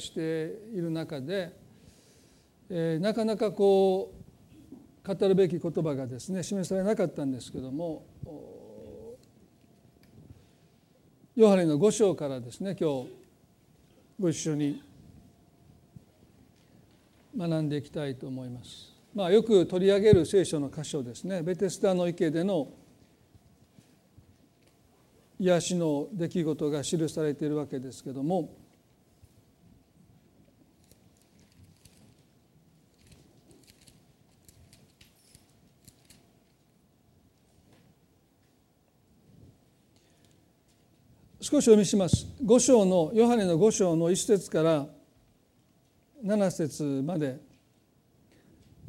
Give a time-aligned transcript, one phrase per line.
[0.00, 1.52] している中で、
[2.70, 4.12] えー、なかなかこ
[5.04, 8.04] う語るべき言葉がですね示されなかったんですけども
[11.36, 13.08] ヨハネの5章からですね今日
[14.18, 14.82] ご一緒に
[17.36, 18.94] 学んでいきたいと思います。
[19.12, 22.68] まあ、よく取り上げる聖書の箇所ですねベテスタの池での
[25.38, 28.63] 癒しの出来事が記されているわけですけども
[41.44, 42.26] 少し読みします。
[42.42, 44.86] 5章のヨハネの5章の1節から
[46.24, 47.38] 7節まで。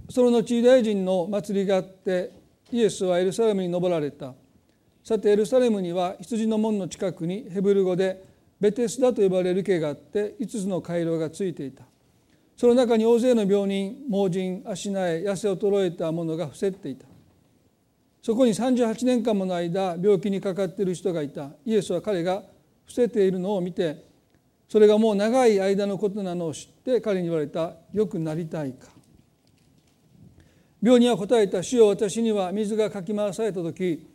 [0.10, 2.32] その後ユダヤ人の祭りがあって
[2.72, 4.34] イエスはエルサレムに登られた。
[5.04, 8.24] さてエルサレムには羊の門の近くにヘブル語で
[8.58, 11.84] ベテスダと呼ばれる池があって5つの回廊がついていた。
[12.56, 17.06] その中に大勢の病人盲人足苗痩せ衰えた者が伏せっていた。
[18.26, 21.52] そこに38年間もの間病気にかかっている人がいた。
[21.64, 22.42] イエスは彼が
[22.88, 24.04] 伏せているのを見て
[24.68, 28.88] それがもう長い間のことなのを知って彼に言われた「よくなりたいか」
[30.82, 34.08] 病人は答えた「主よ私には水がかき回された時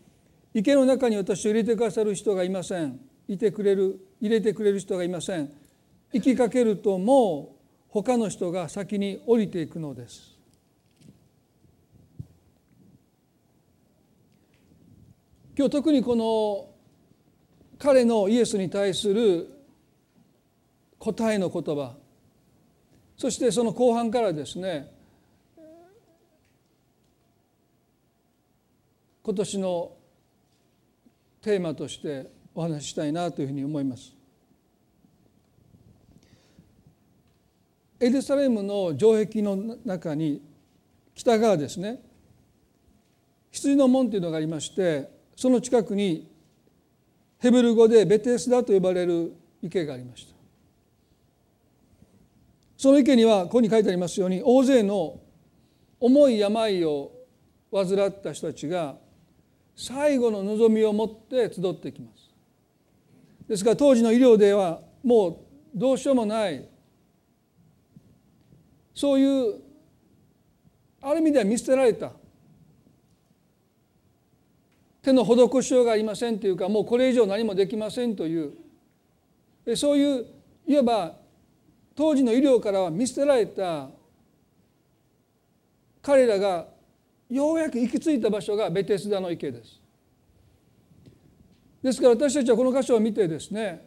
[0.55, 2.99] 池の中に私を入れてくださる人がいません。
[3.29, 5.53] いてくれる入れてくれる人がいません。
[6.13, 7.57] 行きかけるともう
[7.91, 10.30] 他の人が先に降りていくのです」
[15.61, 16.71] 今日特にこの
[17.79, 19.47] 彼のイエスに対する
[20.99, 21.97] 答えの言葉
[23.15, 24.91] そしてその後半からですね
[29.23, 29.93] 今年の
[31.43, 34.17] テーマとしてお話ししたいなというふうに思います。
[38.01, 40.41] エルサレムの城壁の中に
[41.15, 42.01] 北側ですね
[43.51, 46.29] 羊の門というのがありましてその近くに
[47.39, 49.33] ヘブル語でベテスダと呼ばれる
[49.63, 50.35] 池がありました。
[52.77, 55.21] その池にはここに書いてありますように大勢の
[55.99, 57.13] 重い病を
[57.73, 58.97] 患った人たちが
[59.77, 62.31] 最後の望みを持って集ってきます。
[63.49, 65.37] ですから当時の医療ではもう
[65.75, 66.69] どうしようもない。
[68.95, 69.61] そういう
[71.01, 72.13] ある意味では見捨てられた
[75.03, 78.53] 手の施しようがありませんというかもうこれ以上何もできませんという
[79.77, 80.27] そういう
[80.67, 81.17] いわば
[81.95, 83.89] 当時の医療からは見捨てられた
[86.03, 86.67] 彼らが
[87.29, 89.81] ようやく行き着いた場所がベテスダの池です。
[91.83, 93.87] ですから私たちはこの箇所を見てですね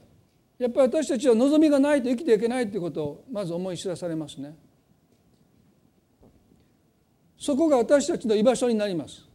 [0.58, 4.56] やっぱり私たちは望みがないと生きていけないということをまず思い知らされますね。
[7.38, 9.33] そこが私たちの居場所になります。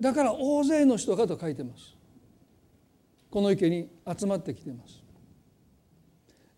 [0.00, 1.94] だから大勢の人がと書いてます。
[3.30, 3.88] この池に
[4.18, 5.02] 集まってきています。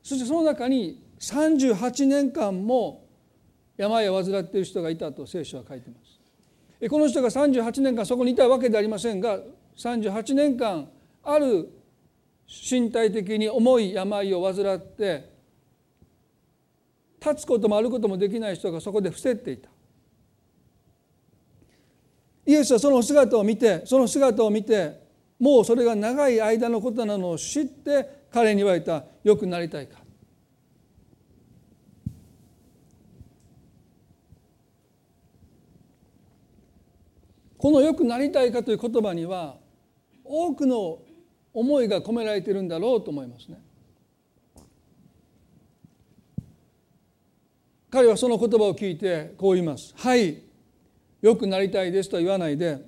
[0.03, 3.07] そしてその中に38年間も
[3.77, 6.89] 病を患っている人がいたと聖書は書いてます。
[6.89, 9.39] この人が38年間そこにいたわけではありませんが
[9.77, 10.89] 38年間
[11.23, 11.69] ある
[12.49, 15.31] 身体的に重い病を患って
[17.21, 19.69] 立つことも歩くこともできない人がそこで伏せっていた。
[22.51, 25.01] イエスはその姿を見てその姿を見て
[25.39, 30.01] もうそれが長い間のことなのを知って彼に言われた「よくなりたいか」
[37.57, 39.57] この「よくなりたいか」という言葉には
[40.25, 40.99] 多くの
[41.55, 43.63] 思いが込められているんだろうと思いますね。
[47.91, 49.95] 彼はその言葉を聞いてこう言います。
[49.97, 50.50] はい
[51.23, 52.79] よくなりたいですとは言わないで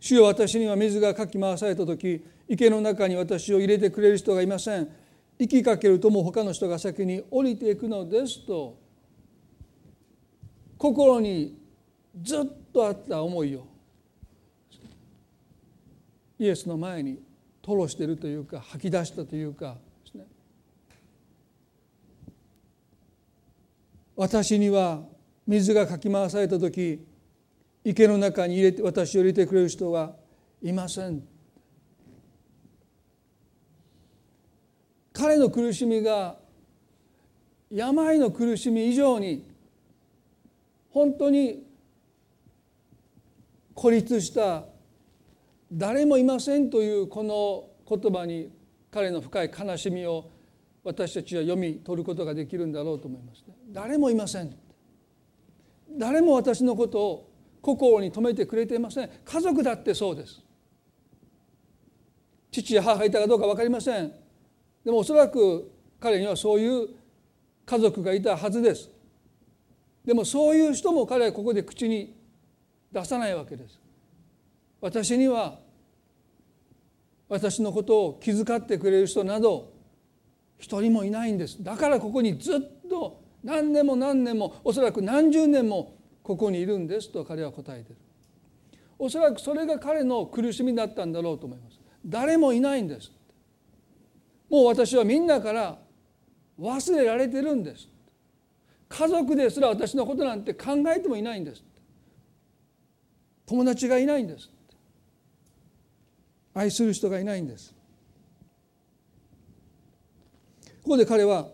[0.00, 4.88] 主よ私には水がかき回された時池の中に私を入れてくれる人がいません。
[5.38, 8.76] 行きかけるとも他の人が先に降りていくのですと
[10.76, 11.56] 心に
[12.20, 13.66] ずっとあった思いを
[16.38, 17.20] イエスの前に
[17.62, 19.76] 吐露しているというか吐き出したというか
[24.16, 25.02] 私には
[25.46, 27.06] 水がかき回された時
[27.90, 30.14] 池の中に入れて私を入れてくれる人は
[30.62, 31.22] いません。
[35.14, 36.36] 彼の苦しみが
[37.70, 39.42] 病の苦しみ以上に
[40.90, 41.66] 本当に
[43.74, 44.64] 孤立した
[45.72, 48.52] 誰もいませんというこの言葉に
[48.90, 50.30] 彼の深い悲しみを
[50.84, 54.54] 私たちは読み取ることができるんだろうと思います、ね、誰もいません。
[55.98, 57.27] 誰も私のことを
[57.60, 59.10] 心に留めてくれていません。
[59.24, 60.40] 家族だってそうです。
[62.50, 64.12] 父や母がいたかどうか分かりません。
[64.84, 65.70] でもおそらく
[66.00, 66.88] 彼にはそういう
[67.66, 68.90] 家族がいたはずです。
[70.04, 72.16] でもそういう人も彼はここで口に
[72.90, 73.78] 出さないわけです。
[74.80, 75.58] 私には
[77.28, 79.72] 私のことを気遣ってくれる人など
[80.56, 81.62] 一人もいないんです。
[81.62, 85.97] だからここにずっと何年も何年もおそらく何十年も
[86.28, 88.00] ここにいるんですと彼は答えている。
[88.98, 91.80] おそらくそれが彼の苦しみだったんだろうと思います。
[92.04, 93.10] 誰もいないんです。
[94.50, 95.78] もう私はみんなから
[96.60, 97.88] 忘れられてるんです。
[98.90, 101.64] 家族ですら私のことなんて考えてもいないんです。
[103.46, 104.50] 友達がいないんです。
[106.52, 107.74] 愛する人がいないんです。
[110.82, 111.48] ここで彼は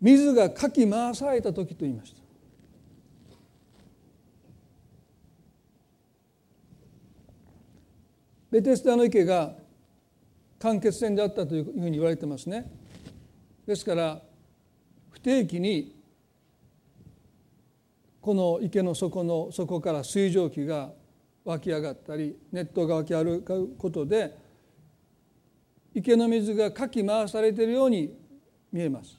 [0.00, 2.19] 水がかき回された時と言いました。
[8.50, 9.54] ベテスダの池が
[10.58, 12.70] 間欠泉であったというふうに言われてますね
[13.66, 14.20] ですから
[15.10, 16.00] 不定期に
[18.20, 20.90] この池の底の底から水蒸気が
[21.44, 24.36] 湧き上がったり熱湯が湧き上がることで
[25.94, 28.14] 池の水がかき回されているように
[28.72, 29.18] 見えます。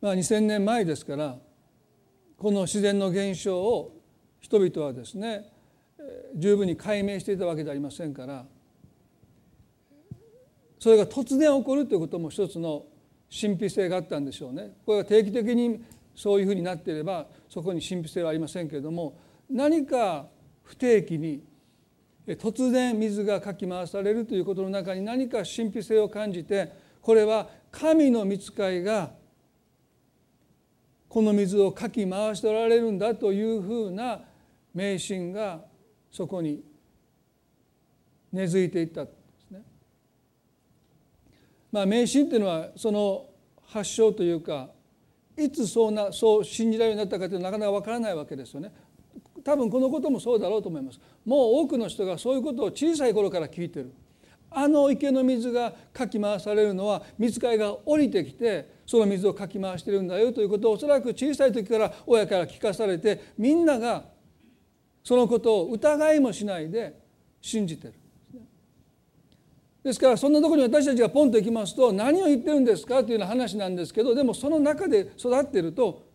[0.00, 1.38] まあ、2,000年前ですから
[2.36, 3.96] この自然の現象を
[4.40, 5.53] 人々はですね
[6.34, 8.44] 十分に解明していたわけではありませんから
[10.78, 12.84] それが突然起こるということも一つの
[13.30, 14.72] 神秘性があったんでしょうね。
[14.84, 15.82] これが定期的に
[16.14, 19.18] そういうふうになっていればそこに神秘性はありませんけれども
[19.50, 20.26] 何か
[20.62, 21.42] 不定期に
[22.26, 26.72] 突然水がかき回されるということの中に何か神秘性を感じて
[27.02, 29.10] これは神の御使いが
[31.08, 34.20] この水をかき回しておられるんだというふうな
[34.72, 35.60] 迷信が
[36.14, 36.62] そこに
[38.32, 39.10] 根付いていったんで
[39.48, 39.62] すね。
[41.72, 43.26] まあ迷信っていうのはその
[43.66, 44.70] 発祥というか
[45.36, 48.72] いつそうなそう信じられるようになったかというのはなかなかわからないわけですよね。
[49.42, 53.92] 多分このこともそうだろうと思いますもう多くの人がそういうことを小さい頃から聞いてる
[54.50, 64.04] あの池の水がかき回されるのは水替えが降りてきてその水をかき回してるんだよということをおそらく小さい時から親から聞かされてみんなが
[65.04, 66.98] そのことを疑いもしないで
[67.40, 67.94] 信じてる。
[69.84, 76.08] ですからそんなところに私たちがポンと行きますと何を言ってるんですかというような話なんですけどでもその中で育っていると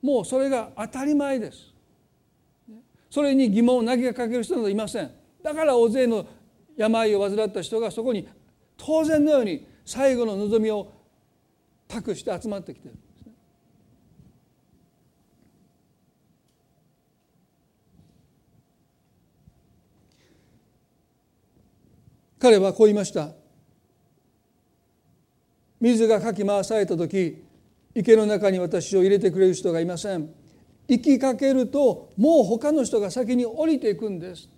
[0.00, 1.72] もうそれが当たり前です。
[3.10, 5.10] それに疑問を投げかける人などいません。
[5.42, 6.26] だから大勢の
[6.76, 8.28] 病を患った人がそこに
[8.76, 10.92] 当然のように最後の望みを
[11.88, 12.94] 託して集まってきてる。
[22.38, 23.32] 彼はこう言いました。
[25.80, 27.42] 水がかき回された時
[27.94, 30.30] 池の中に私を入れてくれる人がいません。
[30.88, 34.48] 行きかけるともう他の人が先に降りていくんです。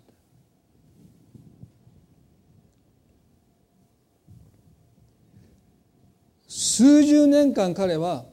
[6.49, 8.25] 数十年間彼は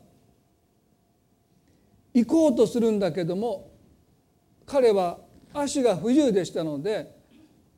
[2.13, 3.71] 行こうとするんだけども
[4.65, 5.17] 彼は
[5.53, 7.15] 足が不自由でしたので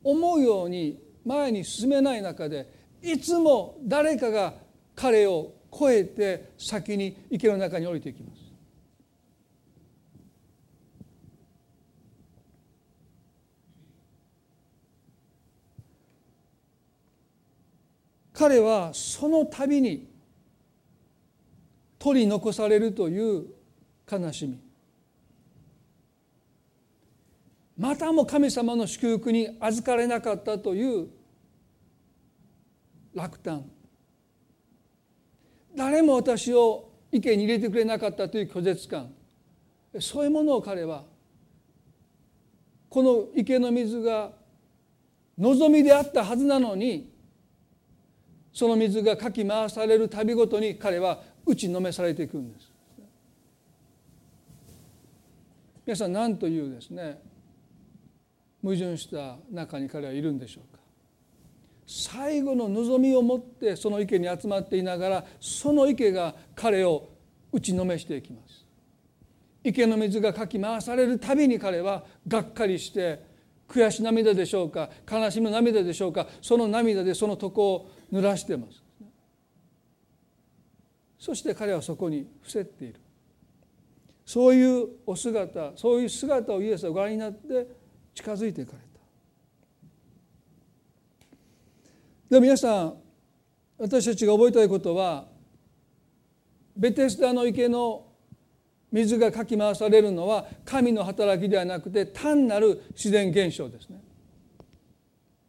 [0.04, 2.70] 思うように前に進めない中で
[3.02, 4.54] いつも誰かが
[4.94, 8.46] 彼を越えて先に池の中に降りていきます。
[18.32, 20.08] 彼はその度に
[21.98, 23.46] 取り残されるという
[24.10, 24.65] 悲しみ。
[27.76, 31.08] またも神様の祝福に預かれなかったという
[33.14, 33.64] 落胆。
[35.76, 39.12] 誰も私を池に入れてくれなかったという拒絶感。
[40.00, 41.04] そういうものを彼は
[42.88, 44.30] この池の水が
[45.38, 47.12] 望みであったはずなのに
[48.52, 52.72] その水がかき回される度ごとに彼は打ちのめされていくんです。
[55.84, 57.20] 皆さん何というですね。
[58.66, 60.82] 矛盾した中に彼はいるんでしょうか。
[61.86, 67.08] 最後の望みを持ってその池に集まっていながらその池が彼を
[67.52, 68.66] 打ちのめしていきます。
[69.62, 73.22] 池の水がかき回されるたびに彼はがっかりして
[73.68, 78.82] 悔し涙でしょうか悲しみの涙でしょうかその涙でその床を濡らしてます。
[81.20, 83.00] そして彼はそこに伏せっている。
[84.24, 87.75] そういうお姿そういう姿をイエスはご覧になって
[88.16, 88.84] 近づいていかれた
[92.30, 92.94] でも皆さん
[93.78, 95.26] 私たちが覚えたいことは
[96.74, 98.06] ベテスダの池の
[98.90, 104.00] 水がかき回されるのは神の働きではなくて単なる自然現象ですね。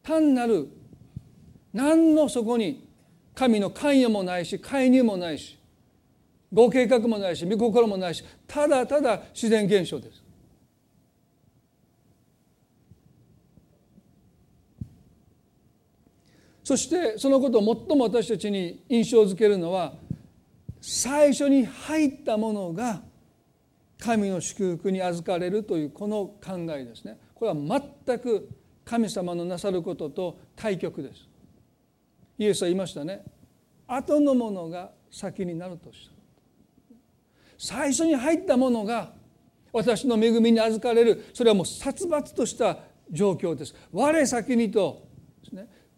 [0.03, 0.67] 単なる
[1.73, 2.89] 何のそこに
[3.33, 5.57] 神の関与もないし介入もないし
[6.51, 10.26] ご計画もないし御心もないしただただ自然現象です。
[16.67, 19.93] そしてそのことを最も私たちに印象づけるのは
[20.81, 23.03] 最初に入ったものが
[23.97, 27.17] 神の祝福に預かれるというこの考えですね。
[27.35, 28.49] これは全く
[28.83, 31.29] 神様のなさることと対極です。
[32.37, 33.23] イエスは言いましたね。
[33.87, 36.11] 後のものが先になるとした。
[37.57, 39.13] 最初に入ったものが
[39.71, 41.27] 私の恵みに預かれる。
[41.33, 43.73] それはもう殺伐とした状況です。
[43.93, 45.06] 我先にと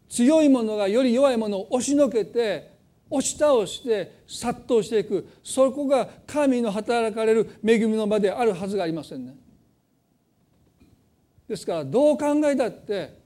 [0.09, 2.77] 強いものがより弱いものを押しのけて
[3.09, 9.35] 押し倒して殺到していくそこが神の働かれる恵みの場であるはずがありませんね。
[11.47, 13.17] ですからどう考えたって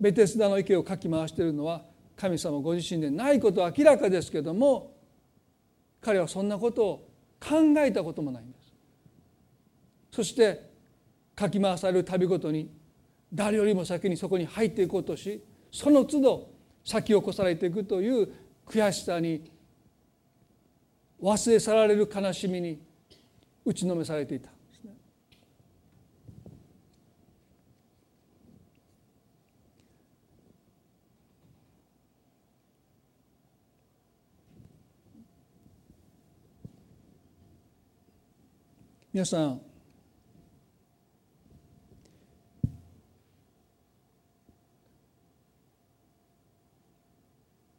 [0.00, 1.82] ベテスダの池をかき回しているのは
[2.16, 4.94] 神様ご自身でないことは明らかですけども
[6.00, 7.08] 彼はそんなことを
[7.40, 8.72] 考えたこともないんです。
[10.10, 10.68] そして
[11.34, 12.70] かき回される旅ごとに
[13.32, 16.50] 誰よりも先にそこに入っていこうとしその都度
[16.84, 18.28] 先を越されていくという
[18.66, 19.50] 悔しさに
[21.20, 22.80] 忘れ去られる悲しみに
[23.64, 24.50] 打ちのめされていた。
[39.12, 39.67] 皆さん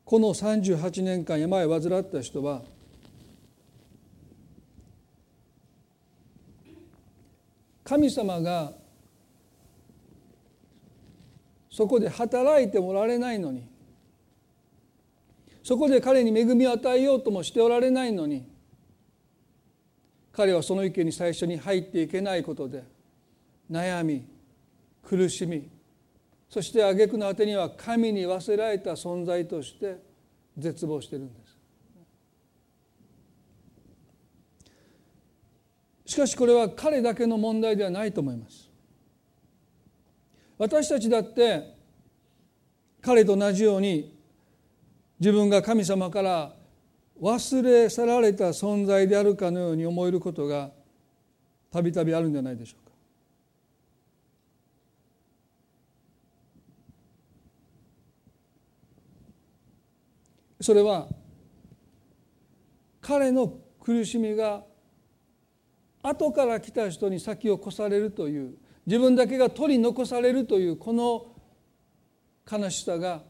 [0.09, 2.63] この38年間病を患った人は
[7.83, 8.73] 神様が
[11.69, 13.69] そこで働いておられないのに
[15.61, 18.49] そこで彼に恵みを与えようともしておられないのに
[20.31, 22.83] 彼はその池に最初に入っていけないことで
[23.69, 24.25] 悩み
[25.03, 25.69] 苦しみ
[26.49, 29.97] そして挙句の果てには神に忘れられた存在として
[30.57, 31.49] 絶望してるんです。
[36.13, 38.67] しかしこれは彼だけの問題ではないと思います。
[40.57, 41.75] 私たちだって
[42.99, 44.17] 彼と同じように
[45.19, 46.55] 自分が神様から
[47.21, 50.71] 忘れ去られた存在であるかのように思えることが
[51.71, 52.88] たびたびあるんじゃないでしょうか。
[60.61, 61.07] それは
[63.01, 64.63] 彼の苦しみが
[66.03, 71.27] 後から来た人に先を越されるという自分だけが取り残されるというこの
[72.49, 73.23] 悲しさが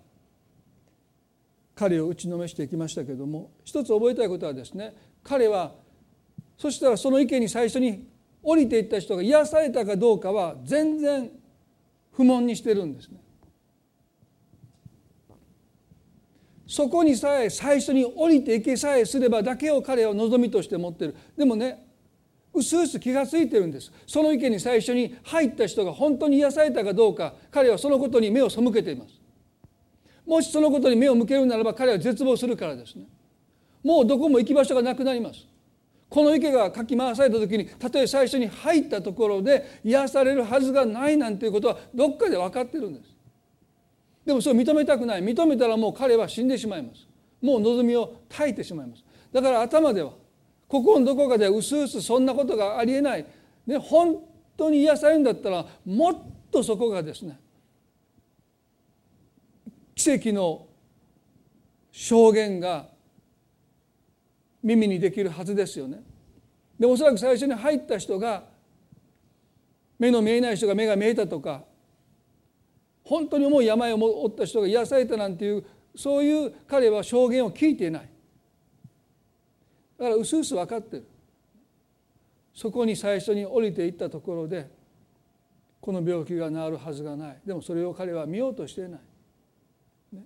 [1.76, 5.76] 彼を打ちのめしていきましたけども一つ覚えたいことはですね彼は
[6.58, 8.08] そしたらその池に最初に
[8.44, 11.32] 降りていった人が癒されたかどうかは全然
[12.12, 13.20] 不問にしてるんですね。
[16.70, 21.16] そこにさえ最初に降りていけさえすればだけを彼は望みとして持ってる。
[21.36, 21.84] でもね
[22.54, 23.92] うすうす気が付いてるんです。
[24.06, 29.20] その池に最初に入った人が本当に癒されたかどうか彼はそのことに目を背けています。
[30.28, 33.08] もしそのことに目を向けるならば彼は絶望するからですね。
[33.84, 35.48] もうどこも行き場所がなくなります。
[36.08, 43.19] この池がかき回された時にたとえ最初に入ったところで癒されるはずがないなんていうことはどっかで分かってるんです。
[44.26, 45.24] でもそれを認めたくない。
[45.24, 47.08] 認めたらもう彼は死んでしまいます。
[47.42, 49.04] もう望みを絶えてしまいます。
[49.32, 50.12] だから頭では
[50.68, 53.26] 心のどこかでうすうすそんなことがありえない、
[53.66, 54.24] ね、本
[54.56, 56.16] 当に癒されるんだったらもっ
[56.52, 57.40] とそこがですね
[59.96, 60.68] 奇跡の
[61.92, 62.88] 証言が
[64.62, 66.02] 耳にできるはずですよね。
[66.80, 68.46] でおそらく最初に入った人が
[69.98, 71.64] 目の見えない人が目が見えたとか
[73.10, 78.10] 本当に重い病を負った人が癒されたなんていうそういう彼は証言を聞いていない。
[79.98, 81.08] だからうすうす分かってる。
[82.54, 84.70] そこに最初に降りていったところで
[85.82, 87.38] この病気が治るはずがない。
[87.44, 88.92] でもそれを彼は見ようとしていない、
[90.14, 90.22] ね、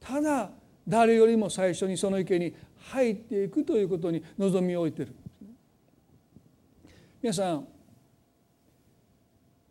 [0.00, 0.50] ただ
[0.88, 2.56] 誰よりも最初にその池に
[2.90, 5.14] 入っていくということに望みを置いてる。
[7.22, 7.68] 皆さん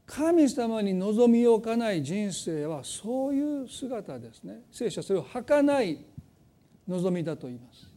[0.08, 4.62] 神様に望みを置かない人生はそういう姿ですね。
[4.72, 6.00] 聖書はそれを儚い
[6.88, 7.88] 望みだと言います。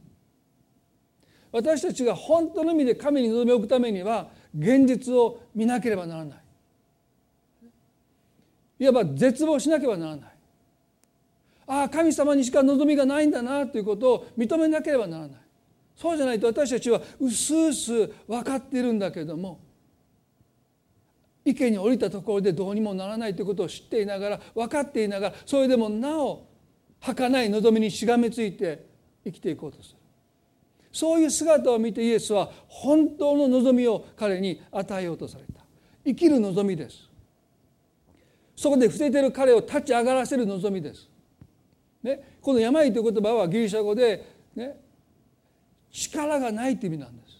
[1.52, 6.38] 私たちが本当の意味で神に望みを置くためには現実を見なければならない。
[8.80, 10.30] いわば絶望しなければならない。
[11.68, 15.40] ああ神様にしか望みがないんだなということを認めなければならない。
[15.94, 19.60] そうじゃないと私たちはうすうす分かっているんだけども
[21.50, 26.46] 池に降りたところでどうにもならないということを知っていながら分かっていながらそれでもなお
[27.00, 28.86] 儚い望みにしがみついて
[29.24, 29.96] 生きていこうとする。
[30.92, 35.60] そういう姿を見てイエスは本当の望みを彼に与えようとされた。
[36.04, 37.10] 生きる望みです。
[38.60, 41.08] そこで伏せている彼を立ち上がらせる望みです、
[42.02, 44.22] ね、この病という言葉はギリシャ語で、
[44.54, 44.78] ね、
[45.90, 47.39] 力がないという意味なんです。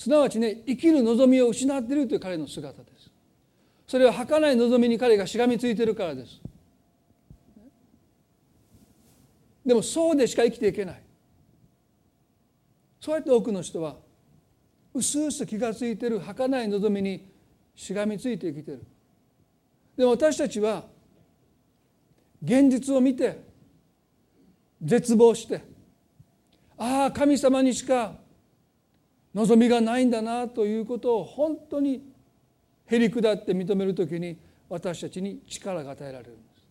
[0.00, 3.10] すなわちね生きる望みを失っているという彼の姿です。
[3.86, 6.40] それは儚い望みに彼がしがみついているからです。
[9.66, 11.02] でもそうでしか生きていけない。
[12.98, 13.96] そうやって多くの人は
[14.94, 17.30] うすうす気が付いている儚い望みに
[17.74, 18.82] しがみついて生きてる。
[19.98, 20.84] でも私たちは
[22.42, 23.38] 現実を見て
[24.80, 25.62] 絶望して
[26.78, 28.14] ああ神様にしか
[29.34, 32.02] 望みがないんだなということを本当に
[32.86, 34.36] へりくだって認める時に
[34.68, 36.66] 私たちに力が与えられるんです。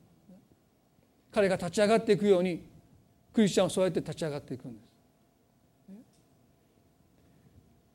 [1.31, 2.65] 彼が立ち上がっていくように
[3.33, 4.89] クリスチャンはそうやって立ち上がっていくんです。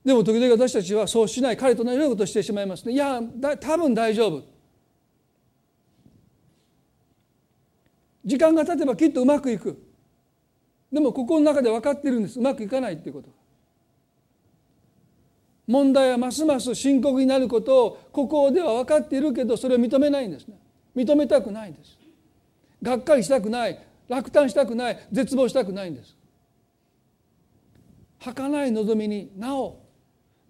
[0.04, 2.92] でも時々私たちはそうしない彼と同じようなことをしてしまいますね。
[2.92, 3.20] いや
[3.60, 4.42] 多分大丈夫。
[8.24, 9.82] 時間が経てばきっとうまくいく。
[10.92, 12.38] でも心の中で分かっているんです。
[12.38, 13.28] うまくいかないっていうこと
[15.66, 20.58] 問題はますます深刻になることをここでは分かっているけどそれを認めないんですね。
[20.94, 21.98] 認めたくないんです。
[22.82, 23.78] がっかりしたくない。
[24.08, 25.08] 落胆したくない。
[25.10, 26.16] 絶望したくないんです。
[28.20, 29.80] 儚い望みになお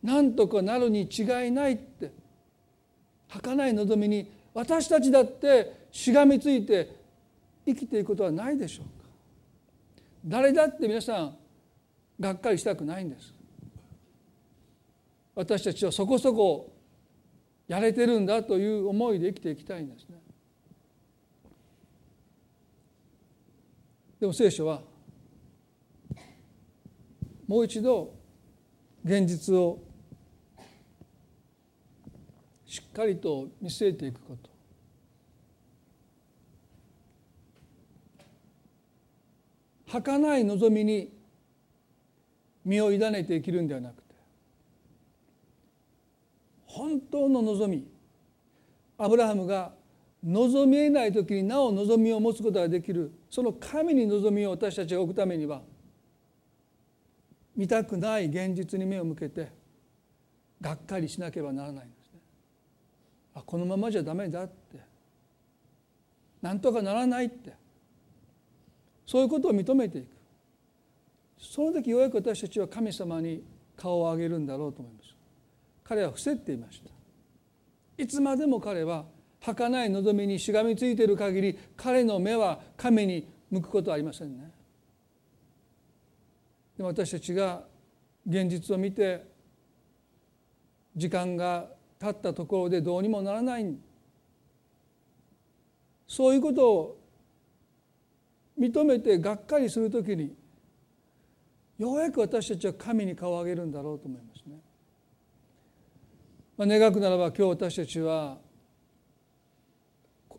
[0.02, 2.12] 何とかなるに違いないって。
[3.28, 6.96] 儚い望みに私たちだってしがみついて
[7.66, 9.08] 生きていくことはないでしょうか。
[10.24, 11.36] 誰だって皆さん
[12.18, 13.33] がっかりしたくないんです。
[15.34, 16.72] 私たちはそこそこ
[17.66, 20.16] やれてるんだという思いで生きていきたいんですね。
[24.20, 24.82] でも聖書は
[27.46, 28.14] もう一度
[29.04, 29.82] 現実を
[32.64, 34.50] しっかりと見据えていくこと。
[39.86, 41.12] 儚い望みに
[42.64, 44.03] 身を委ねて生きるんではなく
[46.74, 47.86] 本当の望み。
[48.98, 49.72] アブラハムが
[50.24, 53.12] 望みえない時になお望みを持つことができる。
[53.30, 55.62] その神に望みを私たちが置くためには
[57.54, 59.52] 見たくない現実に目を向けて
[60.60, 62.20] がっかりしなければならないんですね。
[63.36, 64.80] あこのままじゃダメだって。
[66.42, 67.52] なんとかならないって。
[69.06, 70.08] そういうことを認めていく。
[71.38, 73.44] その時ようやく私たちは神様に
[73.76, 75.03] 顔を上げるんだろうと思います。
[75.84, 76.90] 彼は伏せっていました。
[78.02, 79.04] いつまでも彼は
[79.40, 84.50] 儚い望みにしがみついている限り彼の目は神に向くことはありませんね。
[86.76, 87.62] でも私たちが
[88.26, 89.24] 現実を見て
[90.96, 91.68] 時間が
[92.00, 93.76] 立ったところでどうにもならない。
[96.06, 96.98] そういうことを
[98.58, 100.34] 認めてがっかりするときに
[101.78, 104.33] ようやく私たちは神に顔を上げるんだろうと思います。
[106.56, 108.38] まあ、願くならば今日私たちは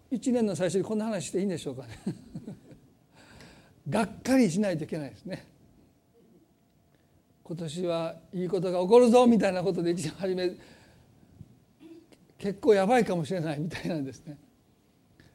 [0.09, 1.99] 一年の最初にこんな話していいんでしょうかね
[3.89, 5.45] がっかりしないといけないですね。
[7.43, 10.51] 今年はいいことが起こるぞみたいなことで一年初め
[12.39, 14.37] 結構やばいかもしれないみたいなんですね。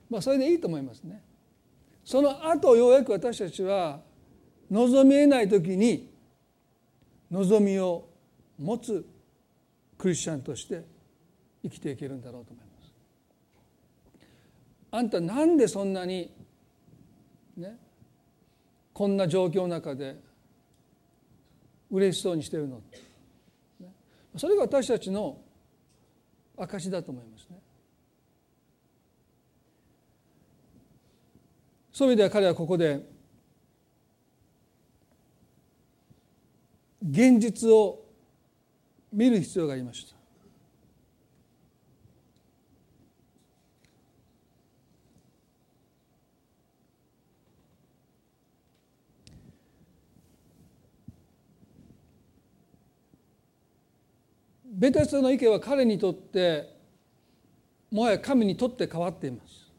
[0.09, 1.23] まあそれでいいと思いますね。
[2.05, 4.01] その後ようやく私たちは
[4.71, 6.11] 望みえない時に
[7.31, 8.09] 望みを
[8.59, 9.07] 持つ
[10.01, 10.83] クリスチャンとして
[11.63, 12.95] 生きていけるんだろうと思います。
[14.93, 16.33] あんたなんでそんなに
[17.55, 17.77] ね
[18.95, 20.17] こんな状況の中で
[21.91, 22.81] 嬉しそうにしてるの？
[24.39, 25.39] それが私たちの
[26.57, 27.59] 証だと思いますね。
[31.93, 33.07] そういう意味では彼はここで
[37.07, 38.07] 現実を
[39.13, 40.21] 見る必要がありました。
[54.81, 56.75] ベテスの意見は彼にとって
[57.91, 59.70] もはや神にとって変わっています。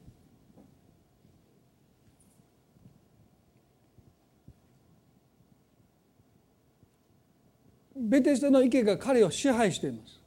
[8.01, 10.19] ベテスタの意見が彼を支配しています。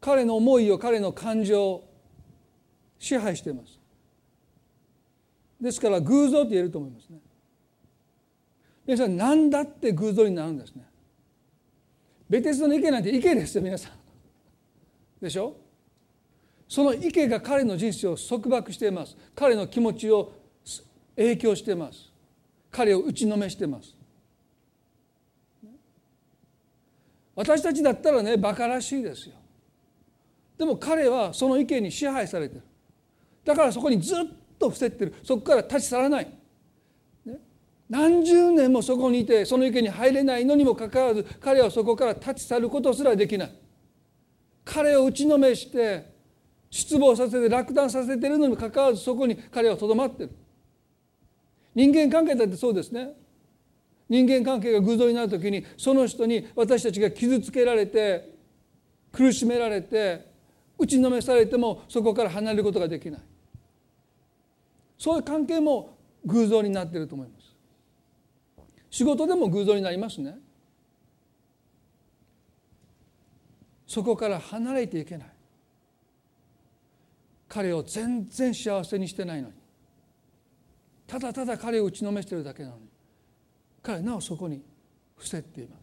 [0.00, 1.88] 彼の思いを彼の感情を
[2.98, 3.78] 支配しています。
[5.60, 7.18] ですから偶像と言えると思いますね。
[8.86, 10.84] 皆さん何だって偶像になるんですね。
[12.28, 13.92] ベテストの池なんて池ですよ皆さん
[15.20, 15.54] でしょ？
[16.68, 20.32] その池が彼の人生を束縛しています彼の気持ちを
[21.14, 22.10] 影響しています
[22.70, 23.94] 彼を打ちのめしています
[27.34, 29.34] 私たちだったらね馬鹿らしいですよ。
[30.58, 32.62] でも彼はその池に支配されてる。
[33.44, 34.18] だからそこにずっ
[34.58, 35.14] と伏せってる。
[35.24, 36.32] そこから立ち去らない。
[37.88, 43.52] 何十年もそこにいてその池に入れないのにもかかわらず彼はそこから立ち去ることすらできない。
[44.64, 46.10] 彼を打ちのめして
[46.70, 50.30] 失望させて落胆させてるのにもかかわらずそこに彼はとどまってる。
[51.74, 53.14] 人間関係だってそうですね。
[54.12, 58.28] 人間関係が偶像になる時にその人に私たちが傷つけられて
[59.10, 60.26] 苦しめられて
[60.78, 63.20] 打ちのめされてもそこから離れることができない。
[64.98, 65.96] そういう関係も
[66.26, 67.56] 偶像になっていると思います。
[68.90, 70.36] 仕事でも偶像になりますね。
[73.86, 75.28] そこから離れていけない。
[77.48, 79.54] 彼を全然幸せにしてないのに。
[81.06, 82.91] ただただ彼を打ちのめしてるだけなのに。
[83.82, 84.62] 彼はなおそこに
[85.16, 85.76] 伏せっていま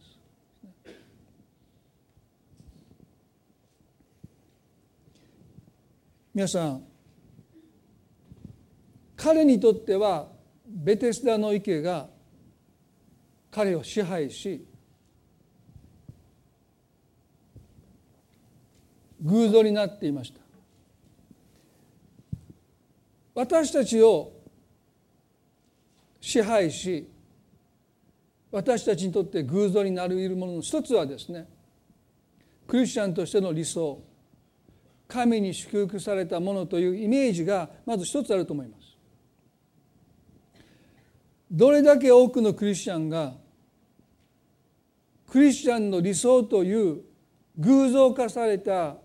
[6.32, 6.84] 皆さん
[9.16, 10.28] 彼にとっては
[10.66, 12.08] ベテスダの池が
[13.50, 14.64] 彼を支配し
[19.20, 20.40] 偶像になっていました。
[23.34, 24.32] 私たちを
[26.20, 27.10] 支配し
[28.50, 31.48] 私たちにとって偶像になり得るものの一つはですね
[32.66, 34.02] クリスチャンとしての理想
[35.08, 38.96] 神に祝福されたものというイメージがまず一つあると思います。
[41.50, 43.34] どれだけ多くのクリスチャンが
[45.26, 47.02] クリスチャンの理想という
[47.58, 48.96] 偶像化された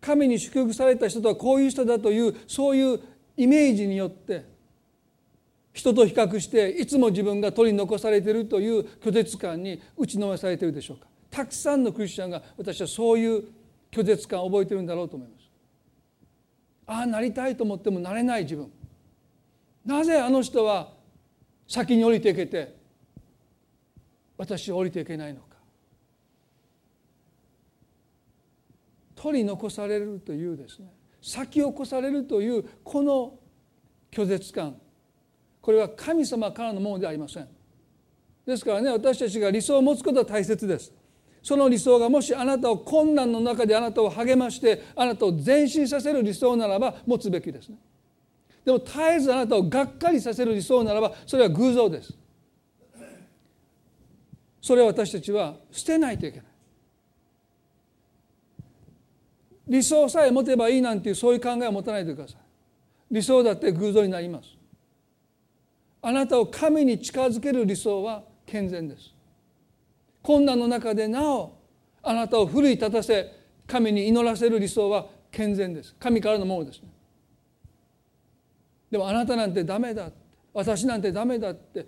[0.00, 3.00] 神に祝福された人とはこういう人だというそういう
[3.36, 4.46] イメージによって
[5.72, 11.06] 人と比較していつも自分が取り残されているという拒絶感に打ちのめされているでしょうか。
[11.30, 13.44] たくさんのクリスチャンが私はそういう
[13.90, 15.48] 拒絶感を覚えているんだろうと思います。
[16.86, 18.70] ああなりたいと思ってもなれない自分。
[19.84, 20.92] なぜあの人は
[21.68, 22.74] 先に降りていけて
[24.36, 25.46] 私は降りていけないのか。
[29.14, 30.90] 取り残されるというですね
[31.22, 33.38] 先を越されるというこの
[34.10, 34.76] 拒絶感。
[35.70, 37.46] これは神様からのものではありません。
[38.44, 40.92] ですからね私たちが理想を持つことは大切です。
[41.44, 47.76] その理想がもしあなたを困難の中であなたを励ましてあなたを前進させる理想ならば持つべきですね。
[48.64, 52.18] でも絶えずあなたをがっかりさせる理想ならばそれは偶像です。
[54.60, 56.46] それを私たちは捨てないといけない。
[59.68, 62.38] 理想さえ持てばいいなんていうそういう考えを持たないでください。
[63.12, 64.58] 理想だって偶像になります。
[66.02, 69.14] あなたを神に近づける理想は健全です。
[70.22, 71.52] 困難の中でなお
[72.02, 73.32] あなたを奮い立たせ
[73.66, 75.94] 神に祈らせる理想は健全です。
[75.98, 76.88] 神からのものですね。
[78.90, 80.10] でもあなたなんてダメだ
[80.52, 81.86] 私なんてダメだって。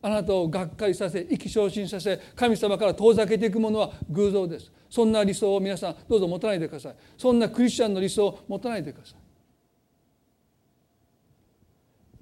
[0.00, 4.70] あなたをがっかりさせ意気昇進させ神様から遠ざけていくものは偶像です。
[4.88, 6.94] そんな理想を皆さんどうぞ持たないでください。
[7.16, 9.27] そんなクリスチャンの理想を持たないでください。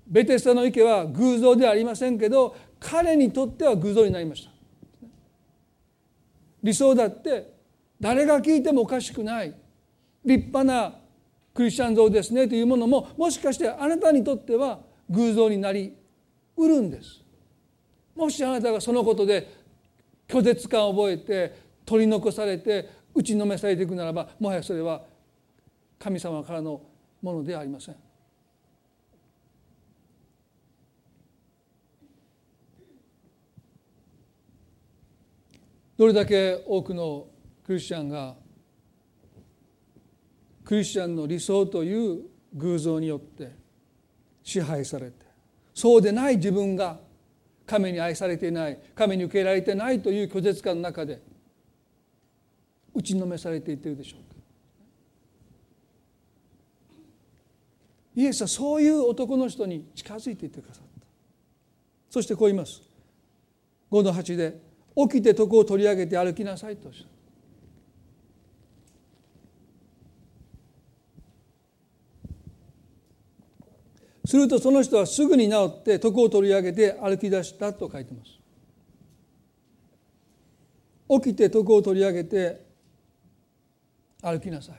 [0.07, 4.51] ベテスタの池は偶像ではありませんけど彼にとっては偶像になりました
[6.63, 7.55] 理想だって
[8.01, 9.55] 誰が聞いてもおかしくない
[10.25, 10.95] 立派な
[11.55, 15.97] クリスチャン像ですねというものももしかしてあなたにとっては偶像になり
[16.57, 17.23] うるんです
[18.15, 19.53] もしあなたがそのことで
[20.29, 25.03] 拒絶感を覚えて取り残されて打ちのめされていくならばもはやそれは
[25.99, 26.83] 神様からの
[27.23, 28.06] ものではありません。
[35.97, 37.27] どれだけ多くの
[37.65, 38.37] クリスチャンが
[40.65, 43.53] クリスチャンの理想という偶像によって
[44.43, 45.27] 支配されて
[45.75, 46.99] そうでない自分が
[47.67, 51.21] 神に愛されていない神に受け入れられていないという拒絶感の中で
[52.95, 54.37] 打ちのめされていってるでしょうか。
[58.15, 61.07] イエスはそういう男の人に近づいていってくださった。
[62.09, 62.81] そしてこう言います。
[63.91, 64.59] 5の8で
[64.97, 67.17] 「起きて床を取り上げて歩きなさい」としゃ
[74.27, 78.33] するとその人はすぐに治って床を取り上げて歩き出したと書いてます。
[81.09, 82.67] 起きて床を取り上げて
[84.21, 84.77] 歩きなさい。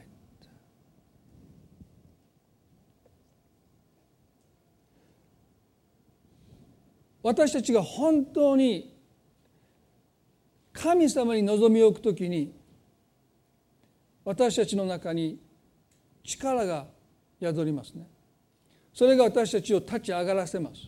[7.24, 8.97] 私たちが本当に
[10.80, 12.54] 神様に望みを置くときに
[14.24, 15.40] 私たちの中に
[16.24, 16.86] 力が
[17.42, 18.08] 宿りますね。
[18.94, 20.82] それが私たちを立ち上がらせます。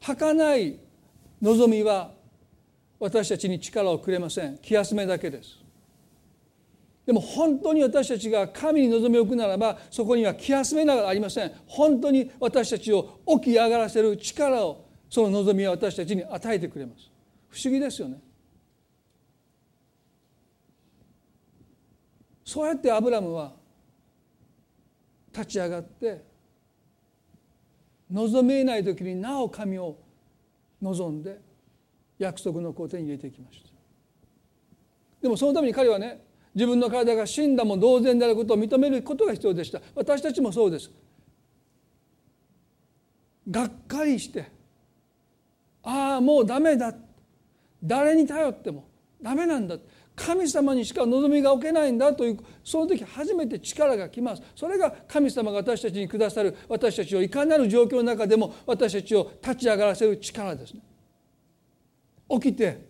[0.00, 0.78] 儚い
[1.42, 2.12] 望みは
[3.00, 4.58] 私たちに力をくれません。
[4.58, 5.58] 気休めだけです。
[7.04, 11.52] でも本当に私たちが神に望みを置くならばそこには気休めながありません。
[11.66, 17.10] 本当に私たちを起き上がらせる力をその望みは私たちに与えてくれます。
[17.48, 18.20] 不思議ですよね。
[22.46, 23.52] そうやってアブラムは
[25.34, 26.24] 立ち上がって
[28.10, 29.98] 望めない時になお神を
[30.80, 31.40] 望んで
[32.18, 33.70] 約束の皇帝に入れていきました。
[35.20, 39.82] でもそのために彼はね自分の体が死んだも同然であることを認めることが必要でした。
[39.96, 40.90] 私たちもそうです。
[43.50, 44.48] がっかりして
[45.82, 46.94] ああもうダメだ。
[47.82, 48.88] 誰に頼っても
[49.20, 49.76] ダメなんだ。
[50.16, 54.42] 神様にしか望みが置けないんだというその時初めて力が来ます。
[54.56, 60.80] それが神様が私たちにくださる私たちをいかなる状況の中でも私たちを立ち上がらせる力ですね。
[62.30, 62.88] 起きて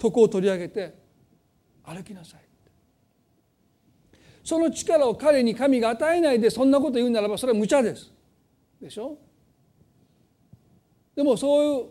[0.00, 0.94] 床を取り上げて
[1.82, 2.40] 歩きなさい
[4.44, 8.12] その力を彼に神が与えないでそんなこと言うならばそれは無茶です。
[8.80, 9.16] でしょ？
[11.16, 11.86] でもそういう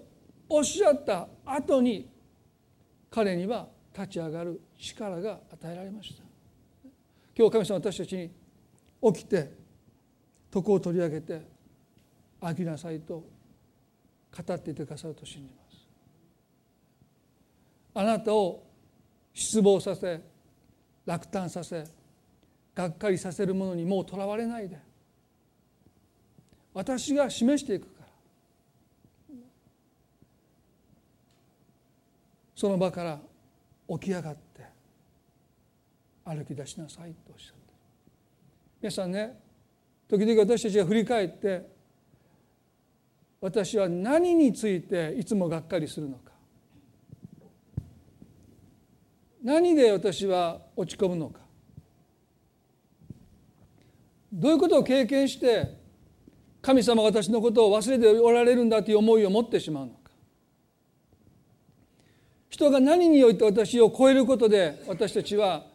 [0.48, 2.08] おっしゃった後に
[3.10, 6.24] 彼には立ち上がる力が与えられました。
[7.38, 8.32] 今日神様私たちに
[9.14, 9.52] 起きて
[10.54, 11.42] 床を取り上げて
[12.42, 15.88] 飽きなさいと語っていてくださると信じます。
[17.94, 18.64] あなたを
[19.34, 20.22] 失望させ
[21.06, 21.86] 落胆させ
[22.74, 24.78] がっかりさせるものにもうとらわれないで。
[26.74, 28.06] 私が示していくから。
[32.56, 33.20] その場から
[33.88, 34.42] 起き上がって
[36.24, 37.74] 歩き出しなさいとおっしゃって
[38.82, 39.40] 皆さんね
[40.08, 41.76] 時々私たちが振り返って
[43.42, 46.32] 私は何についていつもがっかりするのか。
[49.44, 51.42] 何で私は落ち込むのか。
[54.34, 55.78] どういうことを経験して
[56.62, 59.92] 神様私のことを忘れておられるんだという思いを持ってしまうの
[62.56, 65.66] 人が何において私を超えることで私たちは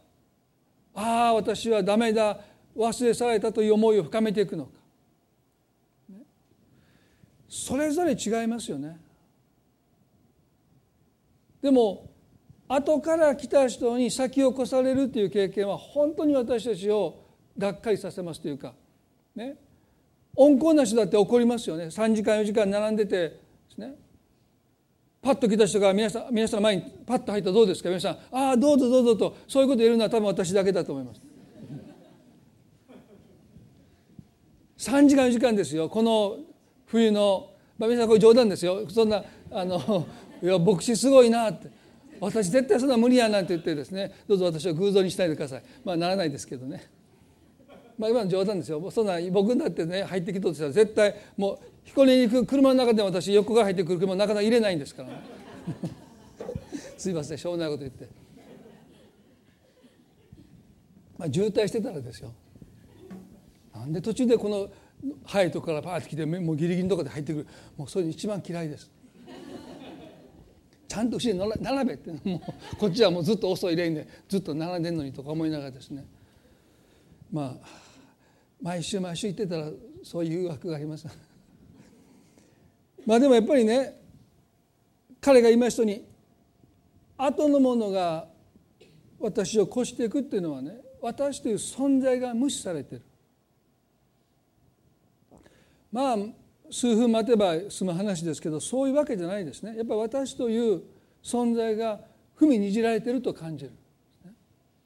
[0.95, 2.41] ああ私はダメだ
[2.75, 4.71] 忘れ去られたという思いを深めていくのか。
[7.51, 8.99] それぞれ違いますよね。
[11.61, 12.09] でも
[12.67, 17.27] 後から来た人に先を越されるという経験は本当に私たちを
[17.59, 18.73] がっかりさせますというか。
[19.35, 19.57] ね。
[20.35, 21.87] 温厚な人だって怒りますよね。
[21.87, 23.11] 3時間4時間並んでて。
[23.11, 23.41] で
[23.75, 23.95] すね。
[25.23, 27.91] パッと来た人が皆さん皆さんの前にパッと入ったらどうですか？
[27.91, 31.21] 皆さん「ああどうぞどうぞ」とそういうこと言えるのは多分私だけだと思います。
[34.91, 35.91] 3時間4時間ですよ。
[35.91, 36.39] この
[36.87, 38.89] 冬の、まあ、皆さんこれ冗談ですよ。
[38.89, 40.07] そんなあの
[40.43, 41.69] いや牧師すごいなって。
[42.19, 45.63] 私絶対そんな無理やなんて言ってですねどうぞ私を偶像にしないでください。
[45.85, 46.91] まあならないですけどね。
[48.01, 48.91] まあ、今の冗談ですよ。
[48.91, 55.23] そんな僕だってね入ってきとしたら絶対もう彦根に行く車の中で私横から入ってくる車なかなか入れないんですから、ね、
[56.97, 58.09] すいませんしょうもないこと言って、
[61.19, 62.33] まあ、渋滞してたらですよ。
[63.75, 64.71] なんで途中でこの
[65.25, 67.47] 早いとこからパーッと来てもうギリギリのとこで入ってくる。
[67.77, 68.91] もうそれ一番嫌いです。
[70.89, 72.43] ちゃんと後ろに並べっても
[72.75, 76.07] うこっちはもうずっと遅いレーンでずっと並んでんのにとか思いながらですね。
[77.31, 77.90] まあ
[78.63, 79.71] 毎週毎週行ってたら
[80.03, 81.07] そういう誘惑があります。
[83.07, 84.01] まあでもやっぱりね
[85.21, 86.05] 彼が今人に
[87.17, 88.29] 後のものが
[89.19, 93.03] 私を越していくっていうのはね私という存在が無視されてる。
[95.91, 96.17] まあ
[96.71, 99.77] 数分待てば済む話ですけどそういうわけじゃないですね。
[99.77, 100.83] やっぱり私という
[101.23, 102.01] 存在が
[102.39, 103.73] 踏みにじられてると感じる。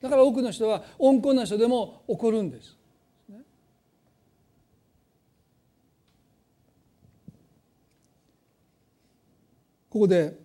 [0.00, 2.76] だから多くの人は温厚な人でも怒るんです。
[9.94, 10.36] ここで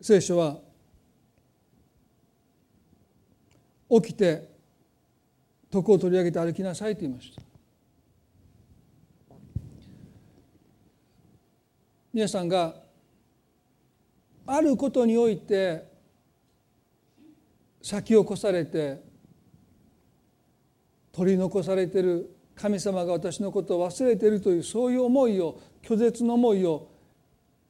[0.00, 0.56] 聖書は
[3.90, 4.48] 起きて
[5.70, 7.42] 徳を取り上げて歩きなさいと言いました。
[12.14, 12.76] 皆さんが
[14.46, 15.86] あることにおいて
[17.82, 19.02] 先を越されて
[21.12, 26.88] 取り残されてる神様が私のことを忘れているというそういう思いを拒絶の思いを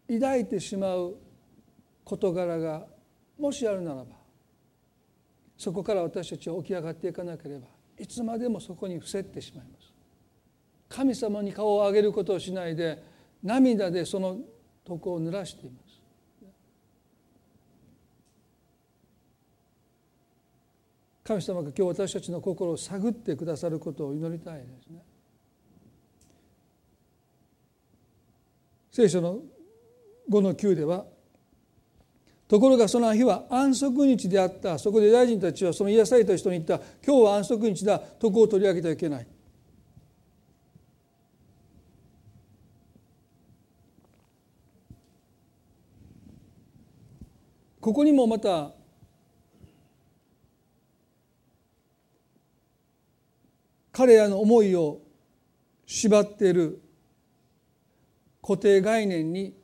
[0.09, 1.17] 抱いてしまう
[2.05, 2.87] 事柄が
[3.39, 4.17] もしあるならば
[5.57, 7.67] そこから私たちは起き上がっていかなければ
[7.99, 9.93] いつまでもそこに伏せってしまいます。
[10.89, 13.03] 神様に顔を上げることをしないで
[13.43, 14.39] 涙でその
[14.89, 15.84] 床を濡らしています。
[21.25, 25.03] 神様が今日私たちの心を探ってくださることを祈りたいですね。
[28.93, 29.41] 聖書の
[30.31, 31.07] 5の9では
[32.47, 34.79] ところがその日は安息日であった。
[34.79, 37.99] そこで大臣たちはその癒された人に言った今日は安息日だ。
[37.99, 39.27] 徳を取り上げてはいけない。
[47.81, 48.73] ここにもまた
[53.95, 55.01] 彼らの思いを
[55.87, 56.83] 縛っている
[58.43, 59.55] 固定概念に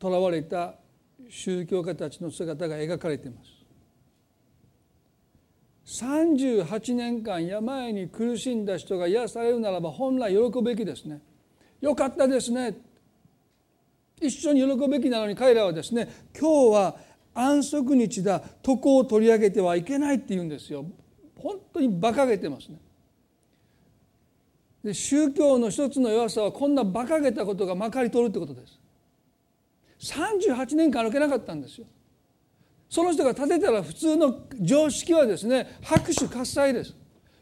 [0.00, 0.74] とらわれた
[1.28, 3.38] 宗教家たちの姿が描かれていま
[5.86, 6.02] す。
[6.04, 11.20] 38年間病に苦しんだ人が癒されるならば本来喜ぶべきですね。
[11.80, 12.76] よかったですね。
[14.20, 16.96] 一緒に喜ぶべきなのに彼らはですね今日は
[17.34, 18.42] 安息日だ。
[18.66, 20.84] 床を取り上げてはいけないって言うんですよ。
[21.38, 22.78] 本当に馬鹿げてますね。
[24.86, 28.78] で宗教の一つの弱さはこんな馬鹿げたことがまかり通るってことです。
[30.14, 31.88] 38年間歩けなかったんですよ。
[32.88, 36.94] その人が立てたら普通の常識はですね拍手喝采です。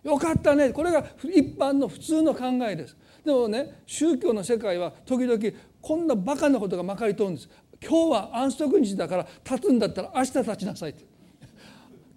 [0.03, 0.71] よかったね。
[0.71, 2.97] これが一般の普通の考えです。
[3.23, 5.39] でもね宗教の世界は時々
[5.83, 7.51] こんなバカなことがまかり通るんです。
[7.87, 11.05] 今日は安息日だから立つんだったら明日立ちなさいって。